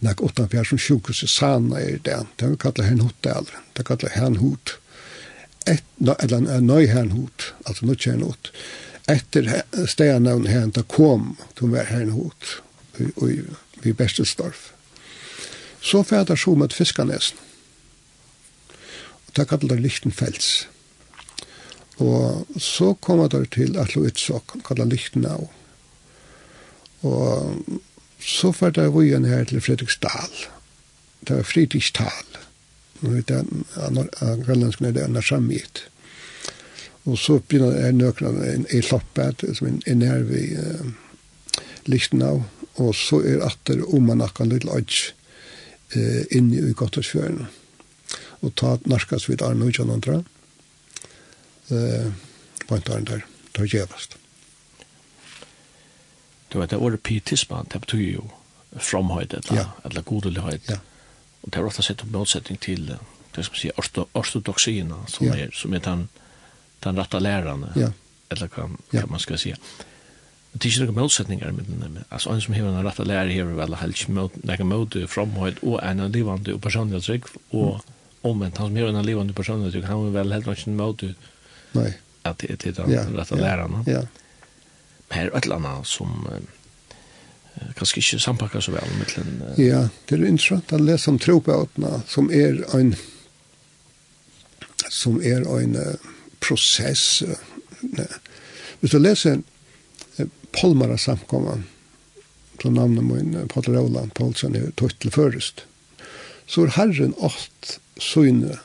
[0.00, 2.16] nek 8 som sjukhus i Sana er det.
[2.36, 3.58] Det har vi kallet hen hot eller.
[3.74, 4.76] Det har kallet hen hot.
[5.68, 8.52] Et, eller nøy hen hot, altså nøy hen hot
[9.10, 12.60] etter stegarnavn henta kom, som var her hot,
[12.98, 13.40] i,
[13.82, 14.72] i, Bestelstorf.
[15.82, 17.38] Så fædar så med fiskanesen.
[19.26, 20.68] Og det kallar det Lichtenfels.
[21.96, 25.48] Og så kommer det til Atlo utsåk, kallar Lichtenau.
[27.02, 27.56] Og
[28.20, 30.32] så fædar vi igjen her til Fredriksdal.
[31.28, 32.36] Det var Fredriksdal.
[33.00, 33.44] Nå vet jeg,
[34.44, 35.86] grønlandskene er det er nærsamhet.
[35.86, 35.99] Og
[37.10, 40.90] Og så begynner jeg nøkene en eloppet, som en, en nerve uh,
[41.90, 42.44] Lichtenau,
[42.78, 45.14] og så er atter akkurat litt lodge
[45.96, 47.48] uh, inne i Gottersfjøren.
[48.40, 50.20] Og ta narskas vid Arne og John Andra.
[51.70, 52.12] Uh,
[52.68, 53.26] Point Arne der,
[53.58, 54.16] er gjevast.
[56.52, 58.30] Du vet, det året pietisme, det betyr jo
[58.78, 59.66] fromhøyde, eller, ja.
[59.84, 60.70] eller godelighet.
[60.70, 60.78] Ja.
[61.42, 62.86] Og det er ofte sett opp motsetning til,
[63.34, 65.34] det skal man si, ortodoxien, som, ja.
[65.34, 66.08] er, som er den
[66.80, 67.66] den rätta läraren.
[67.74, 67.92] Ja.
[68.28, 69.00] Eller kan, ja.
[69.00, 69.56] kan man ska säga.
[70.52, 72.04] Det är ju några motsättningar med den.
[72.08, 75.82] Alltså en som har den rätta lärare här väl helst mot några mot framhåll och
[75.82, 77.80] en levande och personlig tryck och
[78.20, 81.02] omvänt han som har en levande personlig tryck han väl helt enkelt mot
[81.72, 81.98] Nej.
[82.22, 83.84] Att det är den rätta läraren.
[83.86, 84.00] Ja.
[85.08, 86.28] Men här är ett annat som
[87.76, 89.42] kanskje ikke sampakker så vel med den.
[89.42, 89.60] Uh...
[89.64, 92.94] Ja, det er interessant å lese om trobautene, som er en
[94.90, 96.08] som er en uh,
[96.40, 97.22] prosess.
[98.80, 99.42] Hvis du leser
[100.56, 101.64] Polmara samkomman,
[102.62, 105.64] så namnet min, Paul Roland Paulsen, er tøyt til først,
[106.46, 108.58] så er Herren åt søgne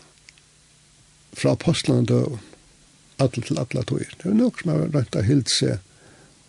[1.36, 2.40] fra apostlene døv,
[3.22, 4.16] atle til atle tøyer.
[4.20, 5.80] Det er nok som har rønt av seg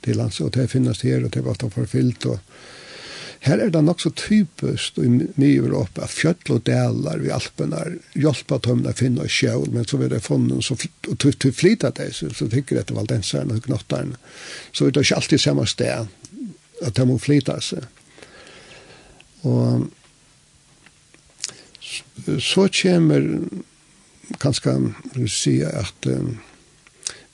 [0.07, 2.39] til hans, og det finnes her, og det var ofte forfylt, og
[3.47, 8.63] Her er det nok så typisk i Nye-Europa at fjøtl og delar vi er hjelper
[8.65, 12.31] til å finne sjøl, men så vil det funnet så og til flytta det, så,
[12.35, 14.19] så tykker det til valdenserne og knotterne.
[14.73, 16.11] Så det ikke alltid samme sted
[16.83, 17.87] at de må flytta seg.
[19.47, 19.87] Og
[22.43, 23.31] så kommer
[24.43, 24.75] kanskje
[25.15, 26.35] vil si at um,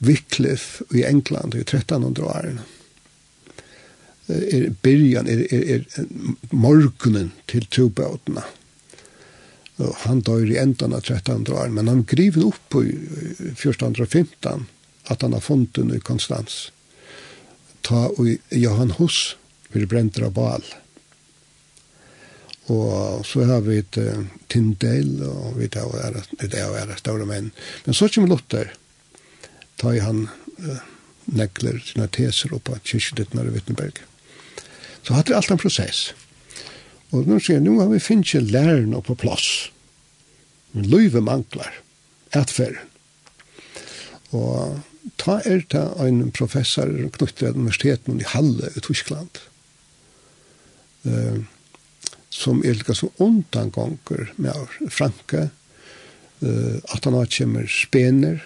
[0.05, 2.69] Wycliffe i England i 1300 årene
[4.33, 6.05] er byrjan, er, er, er
[6.51, 8.43] morgunen til trobøtene.
[9.81, 14.67] Og han dør i endan av 13 år, men han griver opp på 1415
[15.11, 16.69] at han har funnet den i Konstans.
[17.83, 19.35] Ta og Johan Hus
[19.73, 20.63] vil brente av bal.
[22.71, 27.27] Og så har vi et uh, Tindel, og vi tar og er, det er store
[27.27, 27.51] menn.
[27.83, 28.71] Men så kommer Luther,
[29.81, 30.79] ta i han uh,
[31.33, 33.99] negler sine teser opp av kyrkjedittnare Wittenberg.
[33.99, 34.12] Mm
[35.03, 36.13] Så hadde det alt en prosess.
[37.13, 39.69] Og nå sier jeg, nå har vi finnet lærerne på plass.
[40.73, 41.69] Men løyve mangler,
[42.33, 42.89] etferden.
[44.33, 44.79] Og
[45.21, 49.43] ta er det en professor knyttet til universiteten i Halle i Tyskland.
[51.05, 51.43] Uh,
[52.33, 55.49] som er litt som undanganger med Franke,
[56.41, 58.41] uh, at han har kommer spener.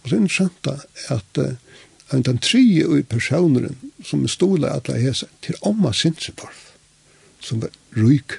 [0.00, 0.70] Og det er interessant
[1.12, 1.58] at uh,
[2.12, 6.70] en den tredje ui personeren som er stola atla hesa til Amma Sinseborf,
[7.40, 8.38] som var ryk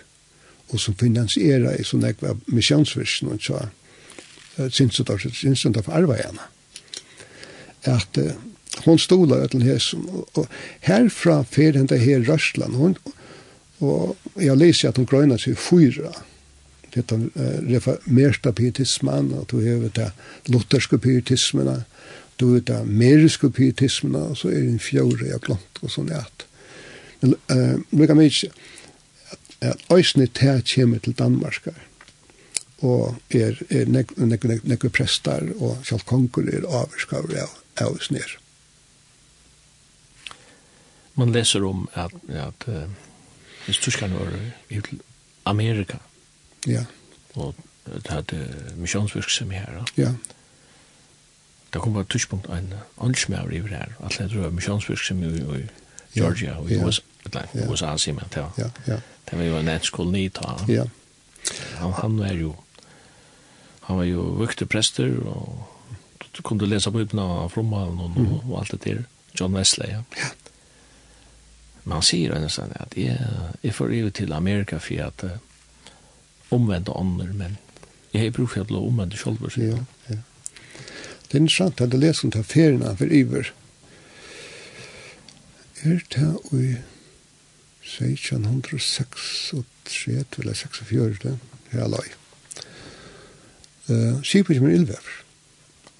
[0.69, 3.65] og som finansierer i sånn ekva misjonsversen og så
[4.69, 6.49] Sinseborf, Sinseborf arvajana.
[7.87, 8.33] At uh,
[8.85, 10.49] hon stola atla hesa og, og
[10.85, 12.97] herfra fer henda her Røsland, hon,
[13.79, 16.11] og jeg leser at hun grøyna seg fyra
[16.89, 20.09] det detta uh, reformersta pietismen, og du hever det
[20.49, 21.83] lutherske pietismene,
[22.39, 26.45] du vet det meriske pietismen, så er det en fjore jeg glant og sånn at.
[27.19, 28.53] Men uh, lukka meg ikke
[29.59, 31.67] at øysene til kommer til Danmark
[32.79, 37.97] og er, er nek, nek, nek, nek, prestar og selv konger er avskaver av, av
[37.97, 38.37] oss ned.
[41.19, 42.87] Man leser om at, at uh,
[43.65, 44.31] hvis tyskerne var
[44.71, 44.79] i
[45.45, 45.99] Amerika
[46.67, 46.85] ja.
[47.35, 48.39] og det hadde
[48.79, 49.83] misjonsvirksomhet her.
[49.97, 50.07] Ja.
[50.07, 50.38] ja
[51.73, 55.67] det kom på et tidspunkt en åndsmæver i her, at det drøy misjonsvirksomhet i
[56.19, 56.77] Georgia og i
[57.69, 58.47] USA, sier man til.
[58.57, 58.99] Ja, ja.
[59.29, 60.55] Det var jo en etskolen i ta.
[60.67, 60.85] Ja.
[61.77, 62.55] Han, han er jo,
[63.81, 65.67] han var jo vukte prester, og
[66.37, 68.33] du kunne lese på utenå av frommalen og, mm.
[68.49, 69.03] og alt det der,
[69.39, 70.01] John Wesley, ja.
[70.17, 70.31] ja.
[71.83, 73.17] Men han sier jo nesten at jeg,
[73.63, 75.37] jeg får jo til Amerika for at uh,
[76.53, 77.57] omvendte ånder, men
[78.13, 79.85] jeg har brukt for å bli omvendt selv, sier han.
[80.09, 80.23] Ja, ja.
[81.29, 83.51] Det er interessant at jeg leser om det ferien for iver.
[85.85, 86.75] Er det i
[87.85, 91.37] 1606 og 3, eller 46,
[91.71, 92.09] her er løy.
[93.89, 95.15] Uh, Skipet som er ildvever.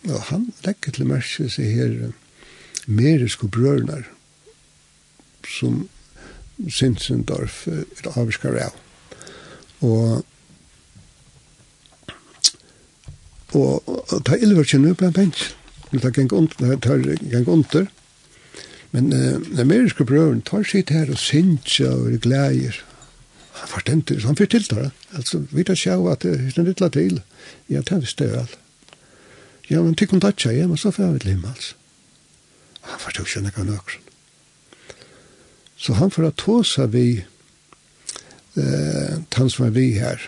[0.09, 1.95] Og han legger til merke seg her
[2.89, 4.07] meriske brørner
[5.47, 5.87] som
[6.69, 8.75] Sinsendorf er avskar av.
[9.85, 10.25] Og
[13.53, 15.49] og, og ta illverkjen på en bench.
[15.91, 17.87] Det tar geng under, det tar geng under.
[18.91, 22.81] Men eh, den ameriske brøren tar sitt her og synsja og er glæger.
[23.59, 24.91] Han var den han fyrt til det.
[25.13, 27.21] Altså, vi tar sjau at det er en lilla til.
[27.69, 28.55] Ja, det er visst det vel.
[29.69, 31.75] Ja, men tikk om datja, ja, men så fyrir vi til himmels.
[32.81, 34.05] Han var tukk kjennek av nøkron.
[35.79, 37.23] Så han fyrir at tåsa vi
[38.57, 40.19] eh, han som er vi her.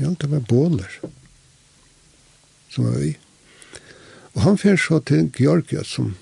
[0.00, 1.00] Ja, det var båler
[2.72, 3.16] som var vi.
[4.32, 6.14] Og han fyrir så til Georgia som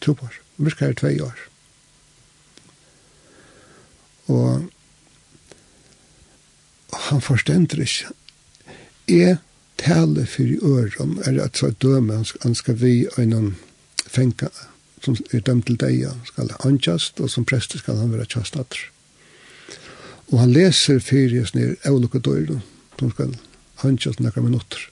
[0.00, 0.32] tropar.
[0.56, 1.40] Vi skal her tvei år.
[4.32, 4.64] Og,
[6.88, 8.14] og han forstender ikke.
[9.08, 9.36] Jeg
[9.76, 13.54] tale for i øren, er at så døme, han skal, han skal vi øyne
[14.06, 14.48] fenka,
[15.02, 18.78] som er dømt til deg, han skal ankjast, og som prester skal han være kjastatter.
[20.32, 22.62] Og han leser fyrir jeg snir, jeg lukker døyren,
[23.00, 23.36] de skal
[23.82, 24.90] hansjast nekka minutter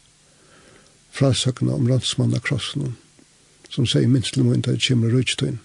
[1.13, 2.95] fra søkna om rannsmanna krossen
[3.73, 5.61] som sier minst til måned at det kommer rujtøyen.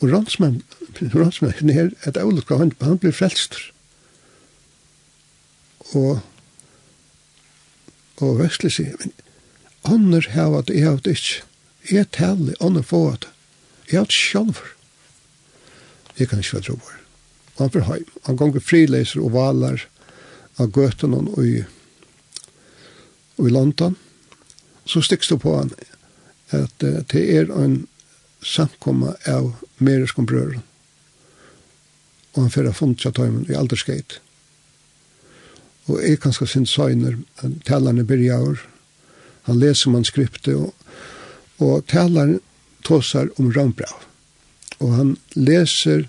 [0.00, 0.62] Og rannsmann,
[1.14, 3.70] rannsmann er et avlukka, han, han blir frelster.
[5.94, 6.20] Og
[8.22, 9.12] og vestlig sier, men
[9.88, 11.40] ånder hava det, jeg hava det ikke.
[11.90, 13.30] Jeg taler, ånder få det.
[13.90, 14.60] Jeg har det sjølv.
[16.18, 17.00] Jeg kan ikke være tro trobar.
[17.56, 18.04] Og han får heim.
[18.28, 19.82] Han gonger frileser og valar
[20.60, 21.62] av gøtene og i,
[23.38, 23.96] og i London.
[24.84, 25.72] Så stikkes det på han
[26.52, 27.86] at uh, det er en
[28.42, 30.62] samkomma av meriskom brøren.
[32.34, 34.18] Og han fyrir funnet seg tøymen i alderskeit.
[35.90, 37.16] Og jeg kan skal sin søgner,
[37.66, 38.60] talerne byrjaur,
[39.48, 40.70] han leser man skriptet, og,
[41.58, 42.38] og taleren
[42.86, 44.04] tåsar om rambrav.
[44.78, 46.06] Og han leser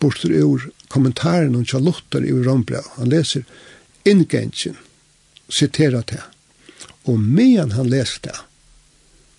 [0.00, 2.84] bortur ur kommentaren om Charlotter i rambrav.
[2.96, 3.46] Han leser
[4.06, 4.76] inngengen,
[5.48, 6.22] sitera det.
[7.04, 8.38] Og medan han leste det,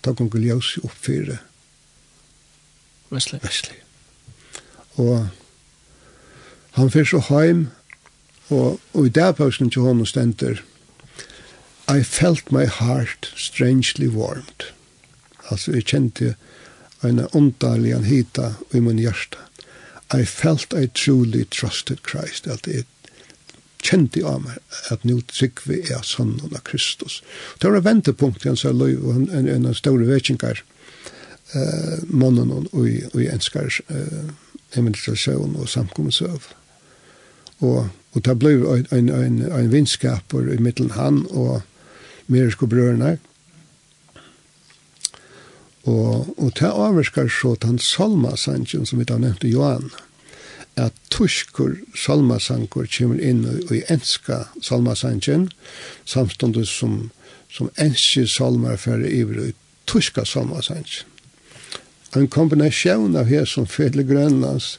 [0.06, 1.40] da kom Guljausi opp oppfyre.
[3.12, 3.40] Wesley.
[3.44, 3.80] Wesley.
[4.96, 5.28] Og
[6.78, 7.68] han fyrir så heim,
[8.50, 10.62] og, og i der pausen til hånden stender,
[11.88, 14.68] I felt my heart strangely warmed.
[15.50, 16.36] Altså, jeg kjente
[17.04, 19.40] en åndalig hita i min hjerte.
[20.14, 22.84] I felt I truly trusted Christ, at jeg
[23.84, 24.58] kjente av meg
[24.92, 27.22] at nå trygg vi er sannan av Kristus.
[27.60, 30.08] Det var en ventepunkt i hans løy og en, en, en store
[31.54, 34.34] eh, mannen og i, og i enskar eh,
[34.74, 36.50] evangelisasjon og samkommensøv.
[37.60, 41.62] Og, og det ble en, en, en, en vinskap i middelen han og
[42.28, 43.18] meriske brørene.
[45.88, 49.88] Og, og det avvarskar så den salmasangen som vi da nevnte Johan.
[49.88, 50.07] Mm
[50.78, 55.50] at tuskur salmasankur kommer inn i enska salmasanken,
[56.06, 57.10] samståndet som,
[57.50, 59.54] som enske salmar fyrir iver i
[59.90, 61.08] tuska salmasanken.
[62.16, 64.78] En kombinasjon av her som fyrir Grønlands,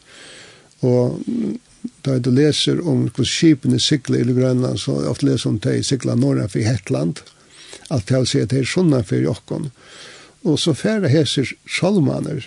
[0.81, 1.21] og
[2.07, 6.19] da du leser om hvordan skipene sikler i Grønland, så ofte leser om de sikler
[6.19, 7.23] norra for Hetland,
[7.89, 9.71] alt det har sett her sånne for jokken.
[10.47, 12.47] Og så færre hesser salmaner,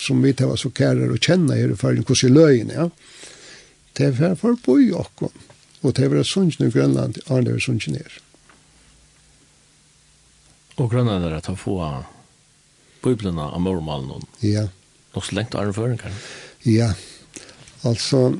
[0.00, 2.90] som vi tar så kärar och känna i för en kurs i löjen, ja.
[3.92, 5.22] Det är för för på i och
[5.80, 8.12] och det är väl sunds i Grönland, är det sunds ner.
[10.74, 12.04] Och Grönland är att ha få
[13.02, 14.22] biblarna av mormalen.
[14.38, 14.68] Ja.
[15.12, 16.12] Och så längt är för kan.
[16.62, 16.94] Ja.
[17.82, 18.38] Alltså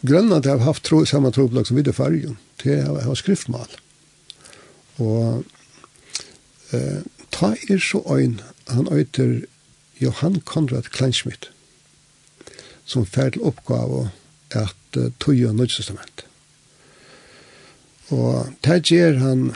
[0.00, 2.36] Grönland har haft tro, samma trobolag som vi i färgen.
[2.62, 3.68] Det har skriftmal.
[4.96, 5.42] Och
[6.70, 6.98] eh,
[7.30, 9.46] ta er så ein, han øyter
[10.00, 11.50] Johan Konrad Kleinschmidt,
[12.84, 14.10] som fær til oppgave
[14.50, 16.24] at uh, tog tøye nødsestament.
[18.14, 19.54] Og det gjør han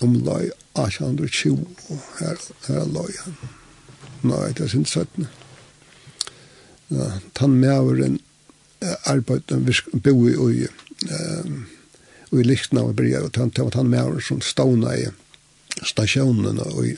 [0.00, 1.66] om løy 1820,
[2.20, 2.36] her,
[2.68, 3.36] her løy han.
[4.22, 5.26] Nei, det er sin 17.
[6.90, 7.08] Ja,
[7.40, 8.20] han medveren
[9.08, 9.58] arbeidde,
[10.04, 10.54] bo i, og,
[11.10, 11.58] um,
[12.30, 15.10] og i liktene av brev, og han var han medveren som stående i
[15.86, 16.96] stasjonen og i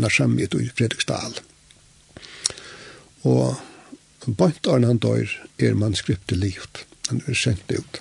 [0.00, 1.38] Narsamjet og i Fredriksdal.
[1.40, 1.53] Mm
[3.24, 3.56] Og
[4.26, 5.28] bant Arne han dør
[5.58, 6.84] er manuskriptet livet.
[7.08, 8.00] Han er sendt ut.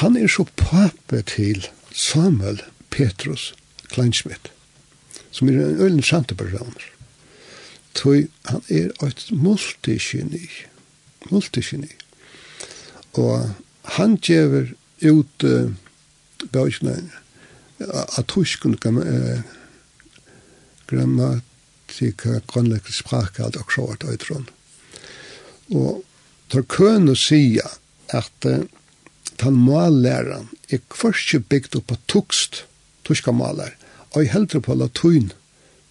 [0.00, 3.54] Han er så pape til Samuel Petrus
[3.88, 4.52] Kleinschmidt,
[5.30, 6.74] som er en øyne sante person.
[7.94, 10.44] Tøy, han er et multigeni.
[11.30, 11.90] Multigeni.
[13.12, 13.50] Og
[13.98, 14.70] han gjever
[15.02, 15.72] ut uh,
[16.52, 17.10] bøkene
[17.80, 19.42] av tyskene uh,
[20.86, 21.47] grammat
[21.92, 24.48] slik grønlekker sprak at og så et øytron.
[25.74, 26.04] Og
[26.48, 27.16] tar køn å
[28.08, 28.64] at uh,
[29.38, 32.64] tan malæran er kvarskje bygd opp på tukst,
[33.04, 33.74] tuska malar,
[34.12, 35.32] og jeg heldre på latun,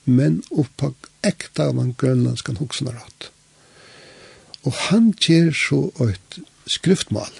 [0.06, 0.94] men opp på
[1.26, 3.30] ekta av han grønlandskan huksnarat.
[4.65, 7.32] Og han gjer så et skriftmal.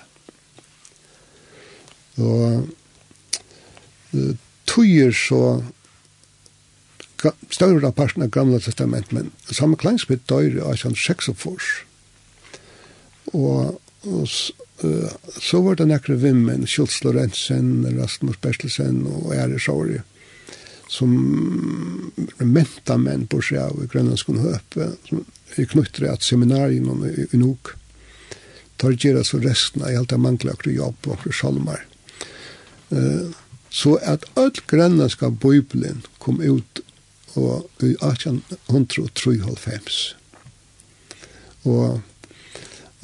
[2.18, 2.68] Og
[4.14, 4.36] uh,
[4.70, 5.42] tøyer så
[7.54, 11.72] større parten av gamla testament, men samme kleinsmitt døyre i sånn seks og fors.
[13.36, 13.80] Og,
[15.42, 20.00] så var det nekre vimmen, Kjolts Lorentzen, Rasmus Bertelsen og Ære Sjåri,
[20.88, 21.12] som
[22.40, 25.26] menta menn på seg av i Grønlandskon Høpe, som
[25.58, 27.74] er knyttere at seminarien i nok
[28.78, 31.84] tar gjerra så resten av alt det mangler akkur jobb og akkur salmar.
[33.74, 36.84] Så at all grønlandska bøyblen kom ut
[37.38, 40.16] og i 1893.
[41.68, 42.02] Og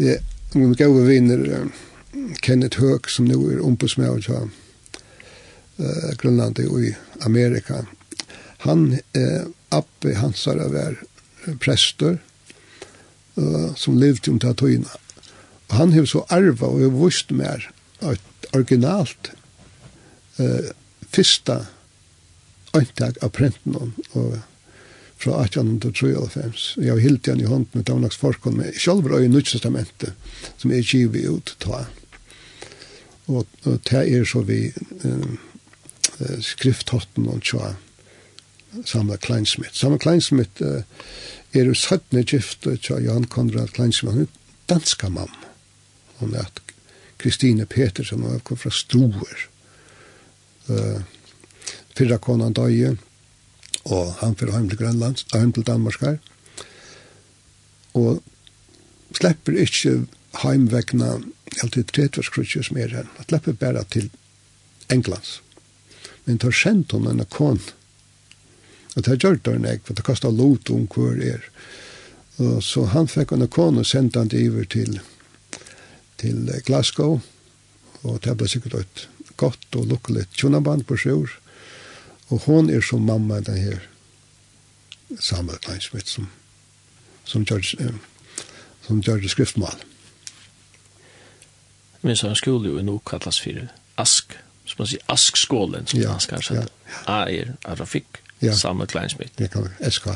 [0.01, 0.19] jeg,
[0.53, 1.69] min gode vinner
[2.41, 6.91] Kenneth Høg, som nå er ombudsmær av uh, Grønland og i
[7.25, 7.83] Amerika,
[8.63, 9.43] han, eh,
[9.75, 10.95] Abbe Hansara, var
[11.59, 12.21] prester,
[13.35, 14.87] uh, som levde om tatoina.
[15.67, 17.67] Og han har så arva og har vist mer
[18.07, 19.33] et originalt
[20.39, 20.71] uh,
[21.11, 21.65] fyrsta
[22.77, 24.39] øyntak av prenten og
[25.23, 26.75] fra 1893.
[26.77, 30.13] Jeg har hilt igjen i hånden med Tavnaks Forkon, med selv var i Nødstestamentet,
[30.57, 31.85] som er kivet ut ta.
[33.31, 34.73] Og, og det er så vi
[35.05, 35.37] um,
[36.43, 37.75] skrifthotten og tja
[38.89, 39.77] Samla Kleinsmith.
[39.77, 40.81] Samla Kleinsmith uh,
[41.53, 45.51] er jo søttene gift tja Johan Konrad Kleinsmith, han er danska mamma.
[46.19, 46.51] Hun er
[47.21, 49.47] Kristine Petersen, og er fra Struer.
[50.67, 50.99] Uh,
[51.97, 52.95] fyrra konan døye,
[53.83, 56.19] og han fyrir heim til Grønland, heim til Danmark her,
[57.93, 58.23] og
[59.13, 60.03] slipper ikkje
[60.41, 61.17] heimvegna
[61.61, 64.09] alltid tretvarskrutje som er her, han slipper bare til
[64.89, 65.39] Englands.
[66.25, 67.61] Men tar sendt hon enn kon,
[68.93, 71.45] og det har gjort hon ek, for det kostar lot om hver er.
[72.41, 74.99] Og så han fikk hon en kon og sendte han iver til,
[76.21, 77.19] til Glasgow,
[78.03, 79.07] og det ble sikkert et
[79.37, 81.31] godt og lukkelig tjonaband på sjur,
[82.33, 83.79] Og hon er som mamma den her
[85.19, 86.27] Samuel Kleinsmith som,
[87.23, 87.93] som George, eh,
[88.81, 89.75] som George skriftmal.
[92.01, 94.33] Men så han skulle jo nå kallas for Ask,
[94.65, 96.71] som man sier Ask-skålen, som ja, han skal sette.
[96.87, 97.03] Ja, ja.
[97.13, 98.55] A er Arafik, ja.
[98.57, 99.31] Samuel Kleinsmith.
[99.37, 100.07] Det kan vi, SK.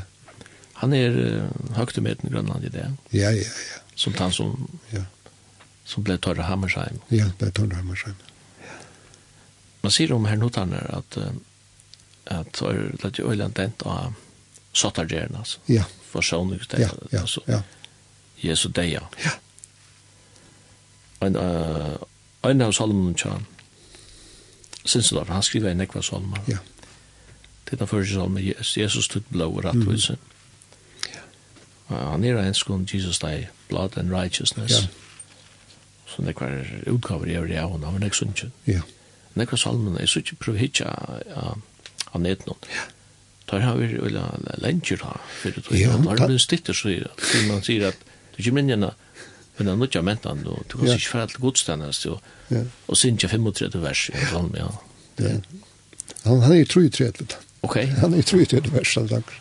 [0.82, 2.88] Han er uh, høyt med den Grønland i det.
[3.14, 3.84] Ja, ja, ja.
[3.96, 5.06] Som han som, ja.
[5.86, 6.98] som ble Torre Hammersheim.
[7.14, 8.18] Ja, ble Torre Hammersheim.
[8.66, 8.82] Ja.
[9.86, 11.30] Man sier om her notaner at uh,
[12.32, 14.14] at så er det ikke øyland dent av
[14.74, 15.60] sottargjerne, altså.
[15.72, 15.84] Ja.
[16.12, 17.42] For sånn, det, Ja, ja, altså.
[17.48, 17.62] ja.
[18.44, 19.04] Jesu deg, ja.
[19.26, 19.32] Ja.
[21.26, 21.98] En, uh,
[22.46, 23.40] en av salmen tja,
[24.88, 26.40] Sinselof, han skriver en ekva salmer.
[26.48, 26.62] Ja.
[27.66, 30.16] Det er den første salmen, Jesus tog blå og rattvise.
[30.16, 31.10] Mm.
[31.14, 31.24] Ja.
[31.90, 34.72] Uh, Han er en skån, Jesus deg, blood and righteousness.
[34.72, 34.88] Ja.
[36.08, 38.54] Så det var utgaver i øvrige av henne, han men ikke sunnkjøn.
[38.68, 38.82] Ja.
[39.34, 40.94] Men ekva salmen, jeg synes ikke prøv hitja,
[41.28, 41.58] ja, uh,
[42.12, 42.70] av netnån.
[42.74, 42.86] Ja.
[43.48, 44.18] Tar har vi vel
[44.60, 46.00] lenger da, for det tror jeg.
[46.04, 46.92] Når det blir stitter, så
[47.48, 48.02] man sier at
[48.36, 48.90] du kommer inn igjen,
[49.58, 52.20] men det er nødt mentan, og du kan ikke fære til godstendast, og,
[52.88, 54.28] og synes jeg 35 vers, ja.
[54.34, 54.68] sånn, ja.
[55.18, 55.32] Det.
[56.26, 57.40] Han, han er jo 33.
[57.66, 57.80] Ok.
[58.04, 59.40] Han er i 33 vers, han langer.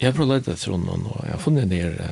[0.00, 2.02] Jeg har prøvd å lete etter honom, og jeg har funnet ned,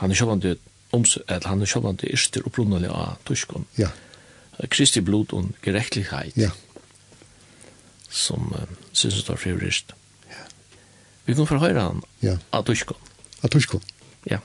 [0.00, 0.56] han er sjålande
[0.96, 3.68] oms, eller han er sjålande yrster opprunnelig av tuskon.
[3.78, 3.92] Ja.
[4.72, 6.32] Kristi blod og gerektlighet.
[6.40, 6.50] Ja
[8.10, 8.60] som uh,
[8.92, 9.92] synes det er frivrist.
[10.30, 10.44] Ja.
[11.26, 12.36] Vi kan forhøyre han ja.
[12.52, 12.96] av Tushkon.
[13.42, 13.82] Av Tushkon.
[14.30, 14.38] Ja.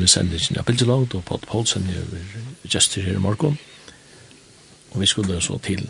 [0.08, 3.58] sendingen av Bilgelag, og Pat Poulsen er gestur her i morgen.
[4.92, 5.84] Og vi skulle så til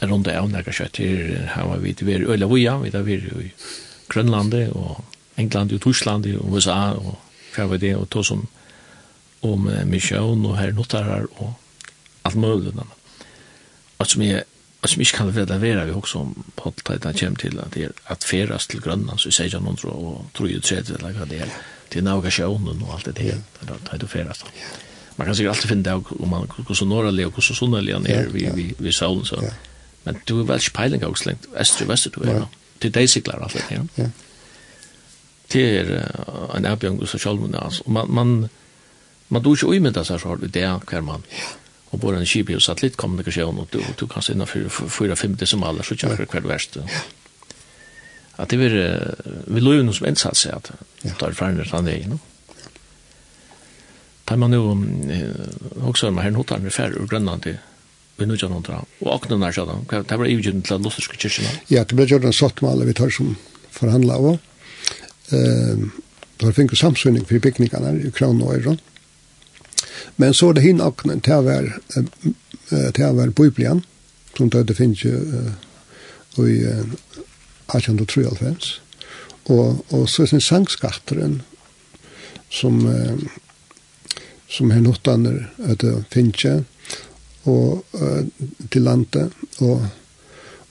[0.00, 3.08] en runde av nærkast kjøtt her, her var vi til vi i Øyla vi var
[3.08, 3.50] i
[4.08, 5.04] Grønlandet, og
[5.36, 7.18] England, og Torsland, og USA, og
[7.54, 8.46] hver var det, og to som
[9.42, 11.52] om misjøen, og her notarar, og
[12.24, 12.72] alt mulig.
[13.98, 14.44] Og som jeg
[14.80, 17.74] Og som ikke kan det være vi også om på Pottleit det kommer til at
[17.74, 20.94] det er at ferast til Grønland, så sier han noen tro og tror jo tredje
[20.96, 21.52] eller hva det er
[21.90, 23.42] til navigasjonen og alt det där.
[23.60, 24.44] Det har du färdats.
[25.16, 27.80] Man kan sikkert alltid finne det om man går så norra le och så sunna
[27.80, 29.38] le ner vi vi vi solen så.
[29.42, 29.50] Ja.
[30.04, 32.34] Men du er är väl spejling också längt öster väster du er.
[32.34, 32.46] är.
[32.80, 33.86] Til deg sikler alt det her.
[33.96, 34.08] Ja.
[35.52, 38.48] Det er uh, en avbjørn erbjörn så själv alltså man man
[39.28, 41.22] man då ju seg så här det där kan man.
[41.30, 41.60] Ja
[41.90, 46.26] og bor en kibio satellitkommunikasjon, og du, du kan se for fyra-fem decimaler, så kjører
[46.30, 46.76] hver verst.
[46.76, 47.00] Ja
[48.40, 48.76] at det vil,
[49.52, 50.70] vi løy noe som innsats er at
[51.02, 52.20] det er ferdig til det no?
[54.28, 54.76] Da man jo,
[55.82, 57.58] også med her notar med færre og grønland til
[58.20, 61.54] vi nu gjør noe, og akkurat nær sånn, det var ivgjøren til den lutherske kyrkjen.
[61.72, 63.30] Ja, det ble gjort en sånn med alle vi tar som
[63.72, 64.36] forhandla av.
[65.30, 68.78] Det var finnes samsynning for bygningene i Kran og Øyron.
[70.20, 73.82] Men så er det hinn akkurat til å være uh, til å være bøyblian,
[74.36, 76.84] som det finnes jo uh, i uh,
[77.74, 78.80] 1893.
[79.50, 81.40] Og, og så er det sangskatteren
[82.50, 83.22] som, eh,
[84.50, 86.60] som her notaner etter Finche
[87.48, 88.28] og eh,
[88.70, 89.88] til landet og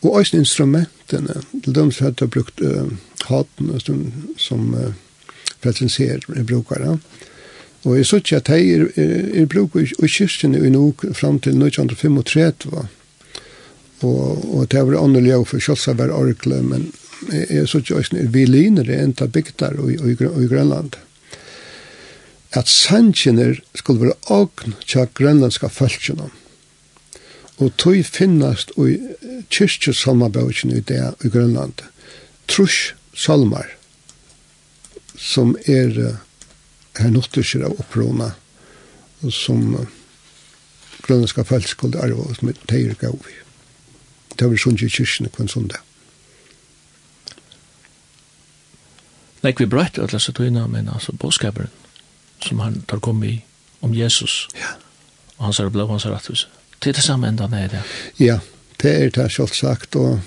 [0.01, 2.87] Og også instrumentene, til dem som hadde brukt uh,
[3.27, 4.93] haten som, som uh,
[5.61, 6.99] presenserer brukere.
[7.83, 11.39] Og jeg synes ikke at jeg er, er, er bruker i kyrkene i nok fram
[11.39, 12.87] til 1935
[14.05, 16.89] og, og det var åndelig for kjølsa var orkle, men
[17.27, 20.95] jeg så ikke også vilinere enn ta bygder og, og, i Grønland.
[22.55, 26.29] At sannsjener skulle være åkn til grønlandska følgjene.
[27.59, 28.95] Og tog finnast i
[29.51, 31.83] kyrkjesalmabøkken i det i Grønland.
[32.47, 33.75] Trus salmar
[35.19, 35.91] som er
[36.99, 38.31] her nottisjer av opprona
[39.27, 39.75] som
[41.03, 43.19] grønlandska følgjene skulle arve oss teir gav
[44.39, 45.85] det var sånn i kyrkene på en sånn dag.
[49.43, 51.71] Nei, vi brøtt at lese tøyna, men altså bådskaperen
[52.43, 53.41] som han tar kom i
[53.83, 54.47] om Jesus.
[54.55, 54.75] Ja.
[55.37, 56.47] Og han sa det blå, han sier rettvise.
[56.79, 57.93] Det er det samme enda nede der.
[58.19, 58.39] Ja,
[58.81, 60.19] det er det selv sagt, og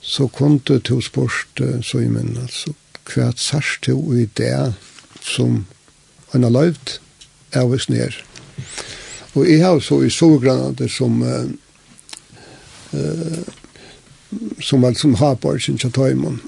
[0.00, 2.72] så kom du til spørst, så jeg mener, altså,
[3.08, 4.74] hva er sørst til i det
[5.24, 5.66] som
[6.32, 6.98] han har løyvd,
[7.52, 8.20] er vi sned.
[9.34, 11.48] Og jeg har så i sågrannade som uh,
[12.92, 13.40] eh,
[14.60, 16.40] som var som Haborgen til Tøymon.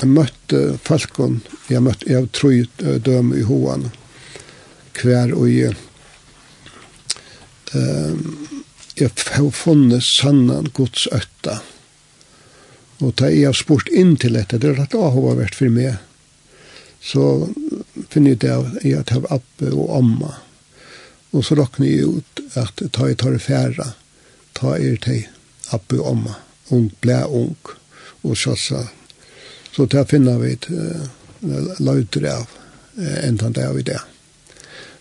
[0.00, 1.40] Jeg møtte Falkon,
[1.70, 3.88] jeg møtte, jeg tror jeg døm i Hoan,
[4.98, 5.74] hver og jeg,
[7.74, 8.16] eh,
[8.98, 11.60] jeg har funnet sannan Guds øtta.
[13.02, 15.72] Og da jeg har spurt inn til dette, det er at det har vært for
[15.72, 15.98] meg,
[17.04, 17.50] så
[18.10, 18.54] finner jeg det
[18.88, 20.32] i at jeg har Abbe og Amma.
[21.34, 23.92] Og så råkner jeg ut at ta i tar det færa,
[24.54, 25.26] ta er til
[25.74, 26.40] Abbe og Amma.
[26.72, 27.56] ung, ble ung
[28.24, 28.86] og satsa.
[29.74, 31.04] Så det finner vi et uh,
[31.82, 32.48] løyder av
[32.96, 34.00] uh, enda det av i det.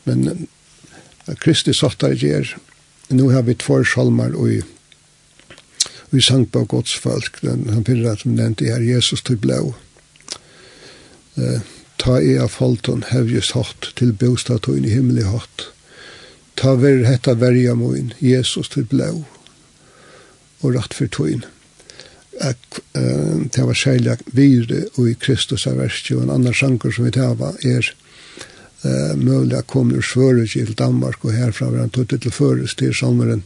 [0.03, 2.55] Men uh, Kristi sattar gjer,
[3.09, 4.63] nu har vi två salmar og
[6.13, 9.71] vi sang på Guds folk, den han finner som nevnte her, Jesus til blå.
[11.33, 11.63] Eh,
[11.97, 15.63] ta i av folton, hevjes hatt, til bostatøyn i himmelig hatt.
[16.53, 19.23] Ta ver hetta verja moin, Jesus til blå,
[20.63, 21.43] og rett for tøyen.
[22.41, 26.91] At, uh, det var særlig vire og i Kristus av verset, og en annen sjanker
[26.91, 27.89] som vi tar er
[28.83, 32.75] uh, mulig å komme ur Svøres til Danmark, og herfra var han tøttet til Føres
[32.79, 33.43] til sommeren,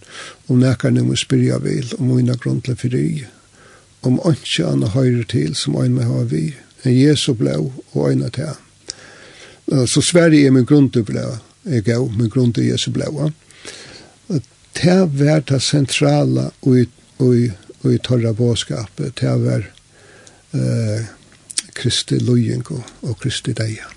[0.48, 3.26] og nekker nemlig spyrja vil, og mine grunn til fyri,
[4.08, 6.54] om ikke annet høyre til som øyne har vi,
[6.86, 8.64] en Jesu blå og øyne til han.
[9.88, 11.26] Så Sverige er min grunn til blå,
[11.66, 13.32] er gav min grunn til Jesu blå.
[14.78, 16.86] Det var det sentrale og
[17.20, 17.52] i,
[17.84, 19.66] og i torra båskapet til å være
[20.58, 21.14] eh,
[21.78, 23.90] Kristi løying og, Kristi deia.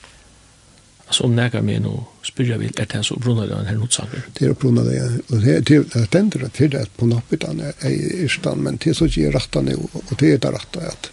[1.11, 3.79] Altså om nægge meg nå spyrir jeg vil, er det så oppbrunnet det en her
[3.81, 4.27] notsanger?
[4.37, 7.89] Det er oppbrunnet av en, og det er den der til det på nappitan er
[7.89, 10.93] i stand, men det er så ikke jeg rattar nu, og det er det rattar
[10.93, 11.11] at,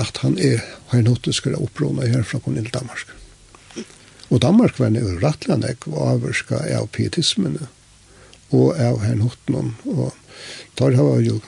[0.00, 3.14] at han er, har en hotet skulle oppbrunnet herfra kom til Danmark.
[4.30, 7.60] Og Danmark var en rattlandek og avvurska av pietismen,
[8.50, 10.10] og av her hotten og
[10.74, 11.40] tar har ju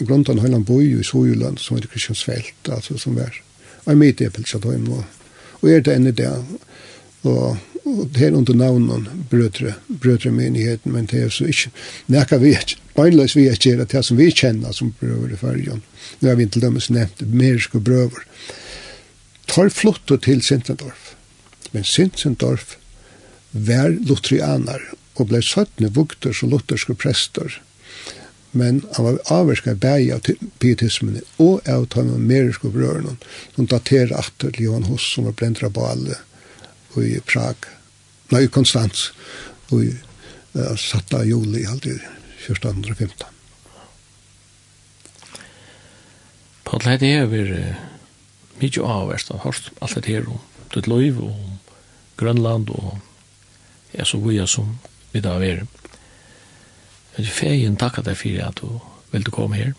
[0.00, 3.42] grundan hela boi i Sojuland, som heter Kristiansfält alltså som är
[3.84, 5.04] en mittepels att hem och
[5.60, 6.44] och är det ännu där
[7.22, 7.56] och
[7.88, 11.70] och det er under namnen brødre, brødre menigheten men det är så ikke,
[12.06, 12.58] näka vi
[12.94, 15.82] beinlös vi är det som vi känner som brøver i fargen,
[16.18, 18.26] nu har vi inte dömes nevnt, merska brøver,
[19.46, 21.14] tar flott till Sintendorf
[21.70, 22.76] men Sintendorf
[23.50, 24.82] var lutrianer
[25.14, 27.62] og blei søttne vukter som lutherske prester
[28.50, 33.16] men han var avverska bæg av pietismen og av tann ameriske brørene
[33.54, 36.16] som daterer atter til Johan Huss som var blendra på alle
[36.98, 37.66] i Prag.
[38.32, 39.12] Nei, i Konstans
[39.70, 39.92] og i
[40.56, 42.00] uh, satta juli alltid
[42.42, 43.28] 1415
[46.66, 47.44] Paul, det er vi
[48.58, 50.40] mykje avverst av hørst alt det her om
[50.74, 51.54] ditt liv og om
[52.18, 52.98] Grønland og
[53.94, 54.74] ja, så vi som
[55.12, 55.64] vi da er
[57.18, 58.78] Men feien takka deg fyrir at du
[59.10, 59.72] vil du komme her.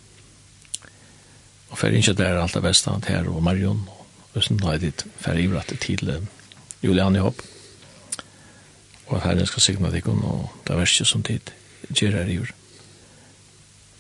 [1.70, 5.06] Og fyrir ikke der alt det beste her og Marion og Østen da er ditt
[5.24, 6.28] fyrir ivrat til
[6.84, 7.42] Julian i hopp.
[9.08, 11.54] Og herren skal signa deg og det er verste som tid
[11.90, 12.52] gjør her i jord.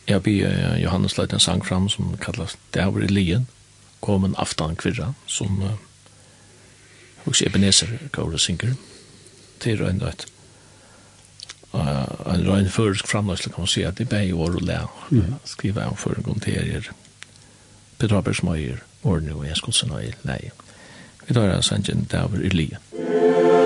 [0.09, 3.47] Jeg byr Johannes leit en sang fram som kallas Dæver i Lien,
[4.01, 5.75] kom en aftan kvirra, som uh,
[7.25, 8.73] hos Ebenezer Kaura synger.
[9.63, 10.01] Det er en
[11.73, 14.87] uh, en røyn førsk framløsning kan man si at det er bare år og lære
[15.09, 15.35] mm.
[15.45, 16.91] skrive om foregåndterier
[17.99, 20.51] Petra Abersmøyer, Orne og Jenskolsen og Leie.
[21.27, 23.58] Vi tar en en kjent over i livet.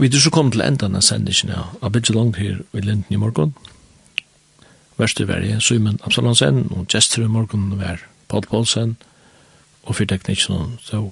[0.00, 1.50] Vi er så kommet til enden av sendingen
[1.84, 3.50] av Bidje Long her i Linden i morgen.
[4.96, 8.96] Værste var jeg, Simon Absalonsen, og gestere i morgen var Paul Paulsen,
[9.84, 11.02] og fyrtekniksen så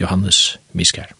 [0.00, 1.12] Johannes Miskær.